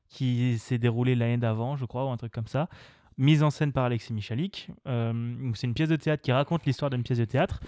qui 0.09 0.57
s'est 0.57 0.77
déroulée 0.77 1.15
l'année 1.15 1.37
d'avant, 1.37 1.77
je 1.77 1.85
crois, 1.85 2.05
ou 2.05 2.09
un 2.09 2.17
truc 2.17 2.33
comme 2.33 2.47
ça, 2.47 2.67
mise 3.17 3.43
en 3.43 3.49
scène 3.49 3.71
par 3.71 3.85
Alexis 3.85 4.13
Michalik. 4.13 4.69
Euh, 4.87 5.51
c'est 5.55 5.67
une 5.67 5.73
pièce 5.73 5.89
de 5.89 5.95
théâtre 5.95 6.21
qui 6.23 6.31
raconte 6.31 6.65
l'histoire 6.65 6.89
d'une 6.91 7.03
pièce 7.03 7.17
de 7.19 7.25
théâtre 7.25 7.59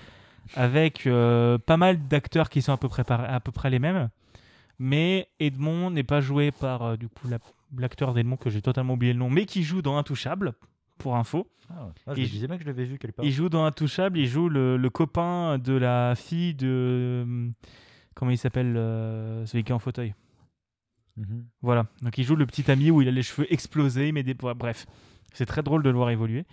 avec 0.56 1.06
euh, 1.08 1.58
pas 1.58 1.78
mal 1.78 2.08
d'acteurs 2.08 2.50
qui 2.50 2.62
sont 2.62 2.74
à 2.74 2.78
peu 2.78 2.88
près, 2.90 3.04
par- 3.04 3.30
à 3.32 3.40
peu 3.40 3.52
près 3.52 3.70
les 3.70 3.80
mêmes. 3.80 4.10
Mais 4.80 5.28
Edmond 5.40 5.92
n'est 5.92 6.04
pas 6.04 6.22
joué 6.22 6.52
par 6.52 6.82
euh, 6.84 6.96
du 6.98 7.10
coup 7.10 7.28
la- 7.28 7.40
l'acteur 7.78 8.14
d'Edmond 8.14 8.38
que 8.38 8.50
j'ai 8.50 8.62
totalement 8.62 8.94
oublié 8.94 9.14
le 9.14 9.20
nom, 9.20 9.30
mais 9.30 9.46
qui 9.46 9.64
joue 9.64 9.82
dans 9.82 9.98
Intouchable, 9.98 10.54
pour 10.98 11.18
info. 11.18 11.48
Ah, 11.72 11.90
je 12.08 12.12
me 12.22 12.26
je 12.26 12.32
disais 12.32 12.48
même 12.48 12.58
que 12.58 12.64
je 12.64 12.70
l'avais 12.70 12.86
vu 12.86 12.98
quelque 12.98 13.16
part. 13.18 13.26
Il 13.26 13.32
joue 13.32 13.50
dans 13.50 13.64
Intouchable, 13.66 14.18
il 14.18 14.26
joue 14.28 14.50
le, 14.50 14.76
le 14.78 14.90
copain 14.90 15.60
de 15.60 15.74
la 15.74 16.16
fille 16.16 16.56
de. 16.56 17.52
Comment 18.16 18.32
il 18.32 18.38
s'appelle 18.38 18.74
Celui 19.46 19.64
qui 19.64 19.72
est 19.72 19.76
en 19.76 19.80
fauteuil. 19.80 20.16
Mhm. 21.18 21.46
Voilà, 21.62 21.86
donc 22.02 22.18
il 22.18 22.24
joue 22.24 22.36
le 22.36 22.46
petit 22.46 22.72
ami 22.72 22.90
où 22.92 23.02
il 23.02 23.08
a 23.08 23.12
les 23.12 23.22
cheveux 23.24 23.46
explosés, 23.54 24.12
mais 24.12 24.24
des... 24.24 24.34
bref, 24.34 24.88
c'est 25.34 25.46
très 25.46 25.64
drôle 25.64 25.84
de 25.84 25.90
le 25.90 25.96
voir 25.96 26.10
évoluer. 26.10 26.46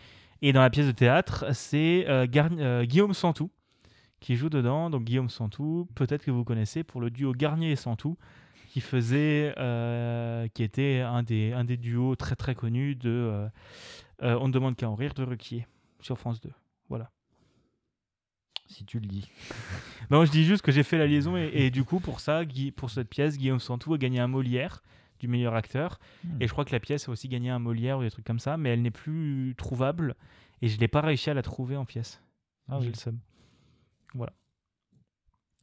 Et 0.42 0.52
dans 0.52 0.60
la 0.60 0.70
pièce 0.70 0.86
de 0.86 0.92
théâtre, 0.92 1.46
c'est 1.52 2.04
euh, 2.08 2.26
euh, 2.34 2.84
Guillaume 2.84 3.14
Santou 3.14 3.50
qui 4.20 4.36
joue 4.36 4.48
dedans. 4.48 4.90
Donc 4.90 5.04
Guillaume 5.04 5.28
Santou, 5.28 5.88
peut-être 5.94 6.24
que 6.24 6.30
vous 6.30 6.44
connaissez 6.44 6.84
pour 6.84 7.00
le 7.00 7.10
duo 7.10 7.32
Garnier 7.32 7.72
et 7.72 7.76
Santou, 7.76 8.16
qui 8.70 8.80
faisait, 8.80 9.54
euh, 9.58 10.48
qui 10.48 10.62
était 10.62 11.00
un 11.00 11.22
des, 11.22 11.52
un 11.52 11.64
des 11.64 11.76
duos 11.76 12.16
très 12.16 12.36
très 12.36 12.54
connus 12.54 12.94
de 12.94 13.10
euh, 13.10 13.48
euh, 14.22 14.38
On 14.40 14.48
ne 14.48 14.52
demande 14.52 14.76
qu'à 14.76 14.88
en 14.88 14.94
rire 14.94 15.14
de 15.14 15.22
Ruquier 15.22 15.66
sur 16.00 16.18
France 16.18 16.40
2. 16.40 16.50
Voilà. 16.88 17.10
Si 18.68 18.84
tu 18.84 18.98
le 18.98 19.06
dis. 19.06 19.30
Non, 20.10 20.24
je 20.24 20.30
dis 20.30 20.44
juste 20.44 20.62
que 20.62 20.72
j'ai 20.72 20.82
fait 20.82 20.98
la 20.98 21.06
liaison 21.06 21.36
et, 21.36 21.50
et 21.54 21.70
du 21.70 21.84
coup 21.84 22.00
pour 22.00 22.18
ça, 22.20 22.42
pour 22.76 22.90
cette 22.90 23.08
pièce, 23.08 23.38
Guillaume 23.38 23.60
Santou 23.60 23.94
a 23.94 23.98
gagné 23.98 24.18
un 24.18 24.26
Molière 24.26 24.82
du 25.18 25.28
meilleur 25.28 25.54
acteur. 25.54 25.98
Hmm. 26.24 26.36
Et 26.40 26.46
je 26.46 26.52
crois 26.52 26.64
que 26.64 26.72
la 26.72 26.80
pièce 26.80 27.08
a 27.08 27.12
aussi 27.12 27.28
gagné 27.28 27.50
un 27.50 27.58
Molière 27.58 27.98
ou 27.98 28.02
des 28.02 28.10
trucs 28.10 28.26
comme 28.26 28.38
ça, 28.40 28.56
mais 28.56 28.70
elle 28.70 28.82
n'est 28.82 28.90
plus 28.90 29.54
trouvable 29.56 30.14
et 30.62 30.68
je 30.68 30.78
n'ai 30.80 30.88
pas 30.88 31.00
réussi 31.00 31.30
à 31.30 31.34
la 31.34 31.42
trouver 31.42 31.76
en 31.76 31.84
pièce. 31.84 32.22
Ah 32.68 32.78
J'ai 32.80 32.86
oui. 32.86 32.92
le 32.92 32.98
seum. 32.98 33.18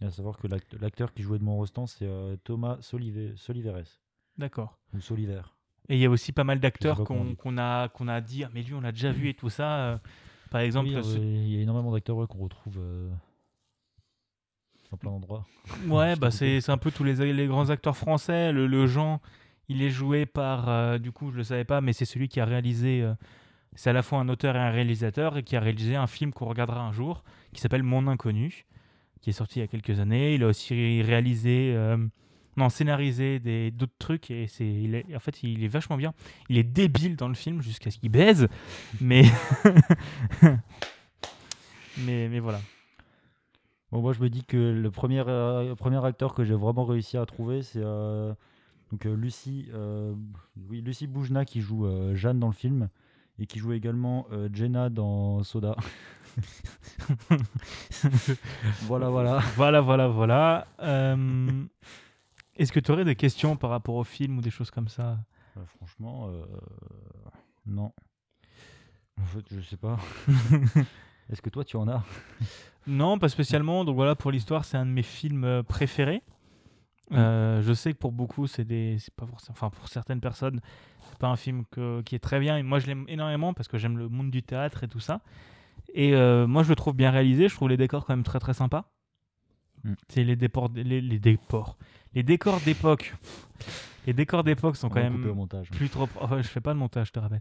Et 0.02 0.06
à 0.06 0.12
savoir 0.12 0.38
que 0.38 0.48
l'act- 0.48 0.74
l'acteur 0.82 1.14
qui 1.14 1.24
jouait 1.24 1.40
de 1.40 1.46
Rostand, 1.46 1.88
c'est 1.88 2.06
euh, 2.06 2.36
Thomas 2.44 2.78
Solive- 2.82 3.36
Soliveres. 3.38 4.00
D'accord. 4.38 4.78
Ou 4.94 5.00
Soliver. 5.00 5.42
Et 5.90 5.96
il 5.96 6.00
y 6.02 6.06
a 6.06 6.10
aussi 6.10 6.32
pas 6.32 6.44
mal 6.44 6.60
d'acteurs 6.60 7.04
qu'on 7.04 7.36
qu'on 7.36 7.58
a, 7.58 7.88
qu'on 7.90 8.08
a 8.08 8.20
dit, 8.22 8.44
ah, 8.44 8.50
mais 8.54 8.64
lui 8.64 8.74
on 8.74 8.82
l'a 8.82 8.92
déjà 8.92 9.12
vu 9.12 9.30
et 9.30 9.34
tout 9.34 9.50
ça. 9.50 9.78
euh, 9.78 9.98
par 10.50 10.62
exemple, 10.62 10.90
Oui, 10.90 10.96
euh, 10.96 11.04
ce- 11.04 11.18
il 11.18 11.50
y 11.56 11.58
a 11.58 11.62
énormément 11.62 11.92
d'acteurs 11.92 12.18
ouais, 12.18 12.28
qu'on 12.28 12.40
retrouve 12.40 12.78
euh, 12.80 13.10
plein 15.00 15.12
d'endroits. 15.12 15.46
ouais, 15.88 16.16
bah 16.18 16.32
c'est 16.32 16.62
c'est 16.62 16.72
un 16.72 16.78
peu 16.78 16.92
tous 16.92 17.04
les, 17.04 17.34
les 17.34 17.48
grands 17.48 17.70
acteurs 17.70 17.98
français. 17.98 18.52
Le, 18.52 18.68
le 18.68 18.88
Jean, 18.88 19.22
il 19.70 19.82
est 19.82 19.89
joué 19.89 20.25
par, 20.25 20.70
euh, 20.70 20.98
du 20.98 21.12
coup 21.12 21.32
je 21.32 21.38
le 21.38 21.43
savais 21.43 21.63
pas, 21.65 21.82
mais 21.82 21.93
c'est 21.93 22.05
celui 22.05 22.27
qui 22.29 22.39
a 22.39 22.46
réalisé, 22.46 23.01
euh, 23.01 23.13
c'est 23.75 23.89
à 23.89 23.93
la 23.93 24.01
fois 24.03 24.20
un 24.20 24.29
auteur 24.29 24.55
et 24.55 24.60
un 24.60 24.72
réalisateur, 24.72 25.38
et 25.38 25.43
qui 25.43 25.55
a 25.55 25.60
réalisé 25.60 25.96
un 25.96 26.08
film 26.08 26.32
qu'on 26.34 26.46
regardera 26.46 26.82
un 26.82 26.91
jour, 26.91 27.24
qui 27.53 27.62
s'appelle 27.62 27.84
Mon 27.84 28.08
Inconnu, 28.08 28.65
qui 29.22 29.29
est 29.29 29.34
sorti 29.34 29.60
il 29.60 29.62
y 29.62 29.65
a 29.65 29.67
quelques 29.67 30.00
années. 30.00 30.36
Il 30.36 30.43
a 30.43 30.48
aussi 30.48 31.01
réalisé, 31.01 31.74
euh, 31.75 31.98
non, 32.58 32.70
scénarisé 32.70 33.39
des- 33.39 33.72
d'autres 33.72 33.96
trucs, 33.98 34.29
et 34.32 34.48
c'est, 34.48 35.05
en 35.15 35.20
fait 35.20 35.41
il 35.43 35.63
est 35.63 35.67
vachement 35.70 35.98
bien. 35.98 36.13
Il 36.50 36.58
est 36.58 36.63
débile 36.63 37.15
dans 37.15 37.29
le 37.29 37.34
film 37.36 37.62
jusqu'à 37.62 37.89
ce 37.89 37.98
qu'il 37.98 38.12
baise, 38.12 38.48
mais... 39.01 39.24
mais, 41.98 42.27
mais 42.29 42.39
voilà. 42.39 42.60
Moi, 43.91 44.12
je 44.13 44.20
me 44.22 44.29
dis 44.29 44.43
que 44.43 44.58
le 44.58 44.89
premier, 44.91 45.24
premier 45.77 46.03
acteur 46.03 46.34
que 46.34 46.43
j'ai 46.43 46.55
vraiment 46.55 46.84
réussi 46.84 47.15
à 47.17 47.25
trouver, 47.27 47.62
c'est 47.62 47.82
donc 48.94 49.08
euh, 49.08 49.16
Lucie, 49.16 49.70
euh, 49.74 50.14
oui, 50.70 50.82
Lucie 50.82 51.08
Boujna 51.08 51.46
qui 51.46 51.62
joue 51.62 51.88
euh, 51.88 52.14
Jeanne 52.14 52.40
dans 52.40 52.46
le 52.46 52.54
film 52.54 52.90
et 53.40 53.48
qui 53.48 53.58
joue 53.58 53.74
également 53.74 54.28
Jenna 54.54 54.92
dans 54.92 55.42
Soda. 55.42 55.76
voilà, 58.82 59.10
voilà. 59.10 59.40
Voilà, 59.56 59.82
voilà, 59.82 60.08
voilà. 60.08 60.68
Euh, 60.84 61.64
Est-ce 62.56 62.72
que 62.72 62.80
tu 62.80 62.92
aurais 62.92 63.04
des 63.04 63.16
questions 63.16 63.56
par 63.56 63.72
rapport 63.72 63.96
au 63.96 64.04
film 64.04 64.38
ou 64.38 64.42
des 64.42 64.52
choses 64.52 64.70
comme 64.70 64.88
ça? 64.88 65.18
Franchement, 65.78 66.30
euh, 66.30 66.46
non. 67.66 67.92
En 69.20 69.26
fait, 69.26 69.46
je 69.50 69.62
sais 69.62 69.78
pas. 69.78 69.98
Est-ce 71.32 71.42
que 71.42 71.50
toi, 71.50 71.66
tu 71.66 71.76
en 71.78 71.88
as? 71.88 72.04
Non, 72.86 73.18
pas 73.18 73.30
spécialement. 73.30 73.86
Donc 73.86 73.96
voilà, 73.96 74.14
pour 74.14 74.30
l'histoire, 74.30 74.64
c'est 74.64 74.78
un 74.78 74.86
de 74.86 74.92
mes 74.92 75.02
films 75.02 75.64
préférés. 75.64 76.22
Euh, 77.13 77.62
je 77.62 77.74
sais 77.74 77.93
que 77.93 77.98
pour 77.98 78.12
beaucoup, 78.12 78.48
c'est 78.48 78.63
des, 78.65 78.98
c'est 79.00 79.13
pas 79.13 79.25
forcément, 79.25 79.53
enfin 79.58 79.70
pour 79.70 79.88
certaines 79.88 80.20
personnes, 80.22 80.62
c'est 81.10 81.17
pas 81.17 81.27
un 81.27 81.36
film 81.36 81.63
qui 82.05 82.15
est 82.15 82.20
très 82.20 82.39
bien. 82.39 82.58
Et 82.58 82.63
moi, 82.63 82.79
je 82.79 82.88
l'aime 82.88 83.05
énormément 83.08 83.53
parce 83.53 83.67
que 83.67 83.77
j'aime 83.77 83.98
le 83.98 84.10
monde 84.10 84.32
du 84.32 84.43
théâtre 84.43 84.84
et 84.84 84.88
tout 84.88 85.00
ça. 85.00 85.22
Et 85.93 86.15
euh, 86.15 86.48
moi, 86.48 86.63
je 86.63 86.70
le 86.70 86.75
trouve 86.75 86.96
bien 86.96 87.12
réalisé. 87.12 87.50
Je 87.50 87.55
trouve 87.55 87.70
les 87.70 87.77
décors 87.77 88.05
quand 88.05 88.15
même 88.15 88.24
très 88.24 88.39
très 88.39 88.53
sympas. 88.53 88.93
Mm. 89.84 89.94
C'est 90.08 90.24
les 90.24 90.36
déports, 90.36 90.70
les, 90.75 91.02
les 91.02 91.20
déports, 91.20 91.78
les 92.13 92.24
décors 92.24 92.60
d'époque. 92.62 93.13
Les 94.06 94.13
décors 94.13 94.44
d'époque 94.44 94.75
sont 94.75 94.88
On 94.88 94.90
quand 94.90 95.02
même 95.02 95.25
au 95.30 95.34
montage. 95.34 95.70
plus 95.70 95.90
trop. 95.90 96.10
Enfin, 96.20 96.42
je 96.42 96.48
fais 96.48 96.60
pas 96.60 96.74
de 96.74 96.78
montage, 96.80 97.08
je 97.08 97.12
te 97.13 97.20
rappelle. 97.20 97.40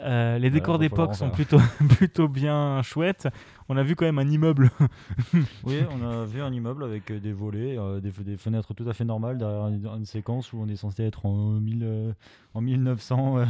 Euh, 0.00 0.38
les 0.38 0.50
décors 0.50 0.78
d'époque 0.78 1.14
sont 1.14 1.30
plutôt, 1.30 1.58
plutôt 1.96 2.26
bien 2.26 2.82
chouettes. 2.82 3.28
On 3.68 3.76
a 3.76 3.82
vu 3.84 3.94
quand 3.94 4.06
même 4.06 4.18
un 4.18 4.28
immeuble. 4.28 4.70
Oui, 5.64 5.78
on 5.90 6.04
a 6.04 6.24
vu 6.24 6.42
un 6.42 6.52
immeuble 6.52 6.82
avec 6.82 7.10
euh, 7.10 7.20
des 7.20 7.32
volets, 7.32 7.78
euh, 7.78 8.00
des, 8.00 8.10
des 8.10 8.36
fenêtres 8.36 8.74
tout 8.74 8.88
à 8.88 8.92
fait 8.92 9.04
normales 9.04 9.38
derrière 9.38 9.68
une, 9.68 10.04
séquence 10.04 10.52
où 10.52 10.58
on 10.60 10.66
est 10.66 10.76
censé 10.76 11.04
être 11.04 11.26
en, 11.26 11.60
1000, 11.60 11.82
euh, 11.84 12.12
en 12.54 12.60
1900. 12.60 13.38
euh. 13.38 13.46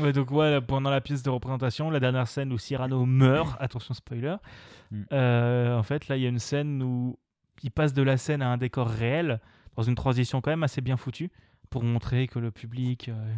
ouais, 0.00 0.12
donc 0.12 0.30
ouais, 0.30 0.60
pendant 0.62 0.88
la 0.88 1.00
pièce 1.02 1.22
de 1.22 1.28
représentation, 1.30 1.90
la 1.90 2.00
dernière 2.00 2.28
scène 2.28 2.52
où 2.52 2.58
Cyrano 2.58 3.04
meurt, 3.04 3.54
attention 3.60 3.92
spoiler. 3.92 4.36
Mm. 4.90 5.02
euh, 5.12 5.78
en 5.78 5.82
fait, 5.82 6.08
là, 6.08 6.16
il 6.16 6.22
y 6.22 6.26
a 6.26 6.30
une 6.30 6.38
scène 6.38 6.82
où 6.82 7.18
il 7.62 7.70
passe 7.70 7.92
de 7.92 8.02
la 8.02 8.16
scène 8.16 8.42
à 8.42 8.48
un 8.50 8.56
décor 8.56 8.88
réel 8.88 9.40
dans 9.76 9.82
une 9.82 9.94
transition 9.94 10.40
quand 10.40 10.50
même 10.50 10.62
assez 10.64 10.80
bien 10.80 10.96
foutue 10.96 11.30
pour 11.70 11.82
montrer 11.84 12.26
que 12.28 12.38
le 12.38 12.50
public 12.50 13.08
euh, 13.08 13.32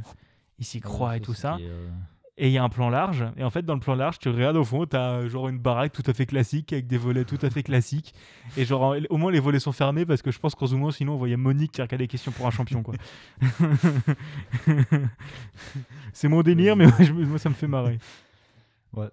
il 0.59 0.65
s'y 0.65 0.81
croit 0.81 1.17
et 1.17 1.21
tout 1.21 1.35
ça. 1.35 1.57
euh, 1.67 1.89
Et 2.37 2.49
il 2.49 2.53
y 2.53 2.59
a 2.59 2.65
un 2.65 2.69
plan 2.69 2.91
large. 2.91 3.25
Et 3.37 3.45
en 3.45 3.51
fait, 3.51 3.63
dans 3.63 3.75
le 3.75 3.81
plan 3.81 3.95
large, 3.95 4.19
tu 4.19 4.29
regardes 4.29 4.57
au 4.57 4.65
fond, 4.65 4.87
tu 4.87 4.97
as 4.97 5.29
genre 5.29 5.49
une 5.49 5.59
baraque 5.59 5.93
tout 5.93 6.03
à 6.07 6.13
fait 6.13 6.27
classique 6.27 6.73
avec 6.73 6.89
des 6.89 6.99
volets 6.99 7.25
tout 7.25 7.39
à 7.43 7.51
fait 7.51 7.63
classiques. 7.63 8.13
Et 8.57 8.65
genre, 8.65 8.83
en- 8.83 8.97
au 9.11 9.17
moins, 9.19 9.31
les 9.31 9.39
volets 9.39 9.61
sont 9.61 9.71
fermés 9.71 10.05
parce 10.05 10.21
que 10.23 10.33
je 10.33 10.41
pense 10.41 10.57
qu'en 10.57 10.67
zoomant, 10.67 10.91
sinon, 10.91 11.13
on 11.15 11.17
voyait 11.17 11.37
Monique 11.37 11.71
qui 11.71 11.81
regardait 11.83 12.05
les 12.05 12.09
questions 12.09 12.33
pour 12.33 12.47
un 12.49 12.51
champion. 12.51 12.83
quoi. 12.83 12.95
C'est 16.13 16.29
mon 16.29 16.43
délire, 16.43 16.77
mais 16.77 16.87
moi, 16.87 16.97
je 17.01 17.13
me- 17.13 17.25
moi, 17.27 17.39
ça 17.39 17.49
me 17.49 17.55
fait 17.55 17.67
marrer. 17.69 17.99
Ouais. 18.93 19.09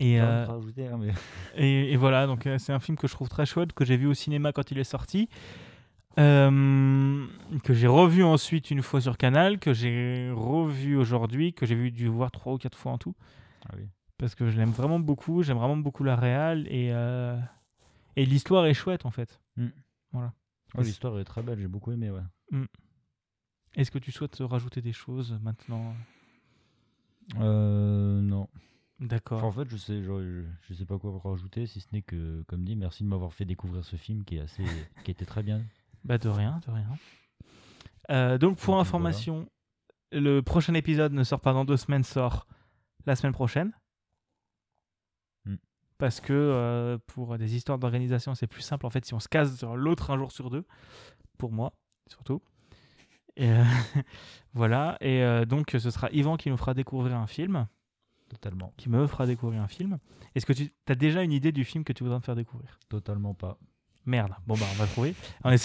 Et, 0.00 0.20
euh, 0.20 0.46
rajouter, 0.46 0.86
hein, 0.88 0.98
mais- 0.98 1.12
et, 1.56 1.92
et 1.92 1.96
voilà, 1.96 2.26
donc 2.26 2.46
euh, 2.46 2.58
c'est 2.58 2.72
un 2.72 2.80
film 2.80 2.96
que 2.96 3.06
je 3.06 3.12
trouve 3.12 3.28
très 3.28 3.44
chouette, 3.46 3.72
que 3.74 3.84
j'ai 3.84 3.96
vu 3.96 4.06
au 4.06 4.14
cinéma 4.14 4.52
quand 4.52 4.70
il 4.70 4.78
est 4.78 4.84
sorti, 4.84 5.28
euh, 6.18 7.26
que 7.64 7.74
j'ai 7.74 7.86
revu 7.86 8.24
ensuite 8.24 8.70
une 8.70 8.82
fois 8.82 9.00
sur 9.00 9.16
Canal, 9.18 9.58
que 9.58 9.72
j'ai 9.74 10.30
revu 10.34 10.96
aujourd'hui, 10.96 11.52
que 11.52 11.66
j'ai 11.66 11.74
vu 11.74 11.90
dû 11.90 12.06
voir 12.08 12.30
trois 12.30 12.54
ou 12.54 12.58
quatre 12.58 12.78
fois 12.78 12.92
en 12.92 12.98
tout, 12.98 13.14
Ah 13.68 13.74
oui. 13.76 13.84
parce 14.18 14.34
que 14.34 14.48
je 14.50 14.56
l'aime 14.56 14.70
vraiment 14.70 14.98
beaucoup, 14.98 15.42
j'aime 15.42 15.58
vraiment 15.58 15.76
beaucoup 15.76 16.02
la 16.02 16.16
réal 16.16 16.66
et, 16.68 16.90
euh, 16.92 17.38
et 18.16 18.24
l'histoire 18.26 18.64
est 18.66 18.74
chouette 18.74 19.04
en 19.06 19.10
fait. 19.10 19.40
Ouais, 20.12 20.26
L'histoire 20.78 21.18
est 21.18 21.24
très 21.24 21.42
belle, 21.42 21.58
j'ai 21.58 21.68
beaucoup 21.68 21.92
aimé. 21.92 22.10
Ouais. 22.10 22.60
Est-ce 23.76 23.90
que 23.90 23.98
tu 23.98 24.12
souhaites 24.12 24.38
rajouter 24.40 24.80
des 24.80 24.92
choses 24.92 25.38
maintenant? 25.42 25.94
Euh, 27.38 28.20
non. 28.20 28.48
D'accord. 29.00 29.42
En 29.44 29.50
fait, 29.50 29.66
je 29.70 29.78
sais, 29.78 30.02
je, 30.02 30.44
je 30.68 30.74
sais 30.74 30.84
pas 30.84 30.98
quoi 30.98 31.18
rajouter, 31.24 31.66
si 31.66 31.80
ce 31.80 31.88
n'est 31.92 32.02
que, 32.02 32.42
comme 32.46 32.64
dit, 32.64 32.76
merci 32.76 33.02
de 33.02 33.08
m'avoir 33.08 33.32
fait 33.32 33.46
découvrir 33.46 33.82
ce 33.82 33.96
film 33.96 34.24
qui 34.24 34.36
est 34.36 34.40
assez, 34.40 34.62
qui 35.04 35.10
était 35.10 35.24
très 35.24 35.42
bien. 35.42 35.62
Bah 36.04 36.18
de 36.18 36.28
rien, 36.28 36.60
de 36.66 36.70
rien. 36.70 36.88
Euh, 38.10 38.36
donc 38.36 38.58
pour 38.58 38.74
Donc, 38.74 38.82
information, 38.82 39.48
le 40.12 40.40
prochain 40.40 40.74
épisode 40.74 41.12
ne 41.12 41.24
sort 41.24 41.40
pas 41.40 41.54
dans 41.54 41.64
deux 41.64 41.78
semaines, 41.78 42.04
sort 42.04 42.46
la 43.06 43.16
semaine 43.16 43.32
prochaine. 43.32 43.72
Hmm. 45.46 45.56
Parce 45.96 46.20
que 46.20 46.34
euh, 46.34 46.98
pour 47.06 47.38
des 47.38 47.56
histoires 47.56 47.78
d'organisation, 47.78 48.34
c'est 48.34 48.46
plus 48.46 48.62
simple 48.62 48.84
en 48.84 48.90
fait 48.90 49.04
si 49.06 49.14
on 49.14 49.20
se 49.20 49.28
case 49.28 49.56
sur 49.56 49.76
l'autre 49.76 50.10
un 50.10 50.18
jour 50.18 50.30
sur 50.30 50.50
deux. 50.50 50.66
Pour 51.38 51.52
moi, 51.52 51.72
surtout. 52.06 52.42
Et 53.36 53.50
euh, 53.50 53.64
voilà. 54.52 54.98
Et 55.00 55.46
donc 55.46 55.70
ce 55.78 55.90
sera 55.90 56.10
Yvan 56.10 56.36
qui 56.36 56.50
nous 56.50 56.58
fera 56.58 56.74
découvrir 56.74 57.16
un 57.16 57.26
film, 57.26 57.66
Totalement. 58.30 58.72
qui 58.78 58.88
me 58.88 59.06
fera 59.06 59.26
découvrir 59.26 59.60
un 59.60 59.68
film. 59.68 59.98
Est-ce 60.34 60.46
que 60.46 60.52
tu 60.54 60.70
as 60.88 60.94
déjà 60.94 61.22
une 61.22 61.32
idée 61.32 61.52
du 61.52 61.64
film 61.64 61.84
que 61.84 61.92
tu 61.92 62.02
voudrais 62.04 62.18
me 62.18 62.22
faire 62.24 62.36
découvrir? 62.36 62.78
Totalement 62.88 63.34
pas. 63.34 63.58
Merde. 64.06 64.32
Bon 64.46 64.54
bah 64.54 64.64
on 64.72 64.76
va 64.76 64.86
trouver. 64.86 65.14
Il 65.44 65.58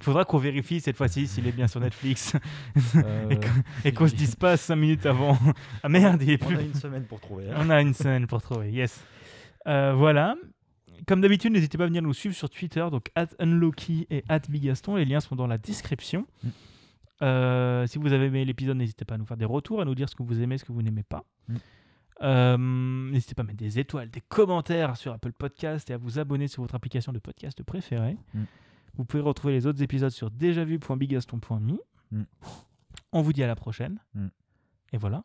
faudra 0.00 0.24
qu'on 0.24 0.38
vérifie 0.38 0.80
cette 0.80 0.96
fois-ci 0.96 1.28
s'il 1.28 1.46
est 1.46 1.52
bien 1.52 1.68
sur 1.68 1.78
Netflix. 1.80 2.34
Euh, 2.96 3.30
Et 3.84 3.92
qu'on- 3.92 4.08
se 4.08 4.14
dise 4.16 4.34
pas 4.34 4.56
5 4.56 4.74
minutes 4.76 5.06
avant. 5.06 5.38
Ah 5.84 5.88
merde, 5.88 6.20
il 6.22 6.30
est 6.30 6.42
on 6.42 6.46
plus. 6.48 6.56
a 6.56 6.62
une 6.62 6.74
semaine 6.74 7.04
pour 7.04 7.20
trouver. 7.20 7.48
hein. 7.50 7.56
On 7.60 7.70
a 7.70 7.80
une 7.80 7.94
semaine 7.94 8.26
pour 8.26 8.42
trouver, 8.42 8.72
yes. 8.72 9.04
Euh, 9.68 9.94
voilà. 9.94 10.34
Comme 11.06 11.20
d'habitude, 11.20 11.52
n'hésitez 11.52 11.78
pas 11.78 11.84
à 11.84 11.86
venir 11.86 12.02
nous 12.02 12.14
suivre 12.14 12.34
sur 12.34 12.50
Twitter, 12.50 12.84
donc 12.90 13.10
at 13.14 13.28
Unlocky 13.38 14.06
et 14.10 14.24
at 14.28 14.40
Bigaston. 14.48 14.96
Les 14.96 15.04
liens 15.04 15.20
sont 15.20 15.36
dans 15.36 15.46
la 15.46 15.58
description. 15.58 16.26
Mm. 16.42 16.48
Euh, 17.22 17.86
si 17.86 17.98
vous 17.98 18.12
avez 18.12 18.26
aimé 18.26 18.44
l'épisode, 18.44 18.76
n'hésitez 18.76 19.04
pas 19.04 19.14
à 19.14 19.18
nous 19.18 19.26
faire 19.26 19.36
des 19.36 19.44
retours, 19.44 19.80
à 19.80 19.84
nous 19.84 19.94
dire 19.94 20.08
ce 20.08 20.14
que 20.16 20.22
vous 20.22 20.40
aimez, 20.42 20.58
ce 20.58 20.64
que 20.64 20.72
vous 20.72 20.82
n'aimez 20.82 21.04
pas. 21.04 21.24
Mm. 21.48 21.56
Euh, 22.22 22.56
n'hésitez 22.56 23.34
pas 23.34 23.42
à 23.42 23.46
mettre 23.46 23.58
des 23.58 23.78
étoiles, 23.78 24.10
des 24.10 24.22
commentaires 24.22 24.96
sur 24.96 25.12
Apple 25.12 25.32
Podcast 25.32 25.90
et 25.90 25.92
à 25.92 25.98
vous 25.98 26.18
abonner 26.18 26.48
sur 26.48 26.62
votre 26.62 26.74
application 26.74 27.12
de 27.12 27.18
podcast 27.18 27.62
préférée. 27.62 28.16
Mm. 28.34 28.44
Vous 28.94 29.04
pouvez 29.04 29.22
retrouver 29.22 29.52
les 29.52 29.66
autres 29.66 29.82
épisodes 29.82 30.10
sur 30.10 30.30
déjavu.bigaston.me. 30.30 31.78
Mm. 32.10 32.22
On 33.12 33.22
vous 33.22 33.32
dit 33.32 33.42
à 33.42 33.46
la 33.46 33.56
prochaine. 33.56 33.98
Mm. 34.14 34.28
Et 34.92 34.98
voilà. 34.98 35.24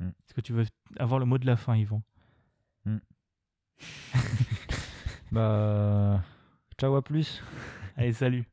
Mm. 0.00 0.08
Est-ce 0.08 0.34
que 0.34 0.40
tu 0.40 0.52
veux 0.52 0.64
avoir 0.98 1.20
le 1.20 1.26
mot 1.26 1.38
de 1.38 1.46
la 1.46 1.56
fin, 1.56 1.76
Yvon? 1.76 2.02
Bah, 5.32 6.22
ciao 6.78 6.94
à 6.94 7.02
plus. 7.02 7.42
Allez, 7.96 8.12
salut. 8.12 8.52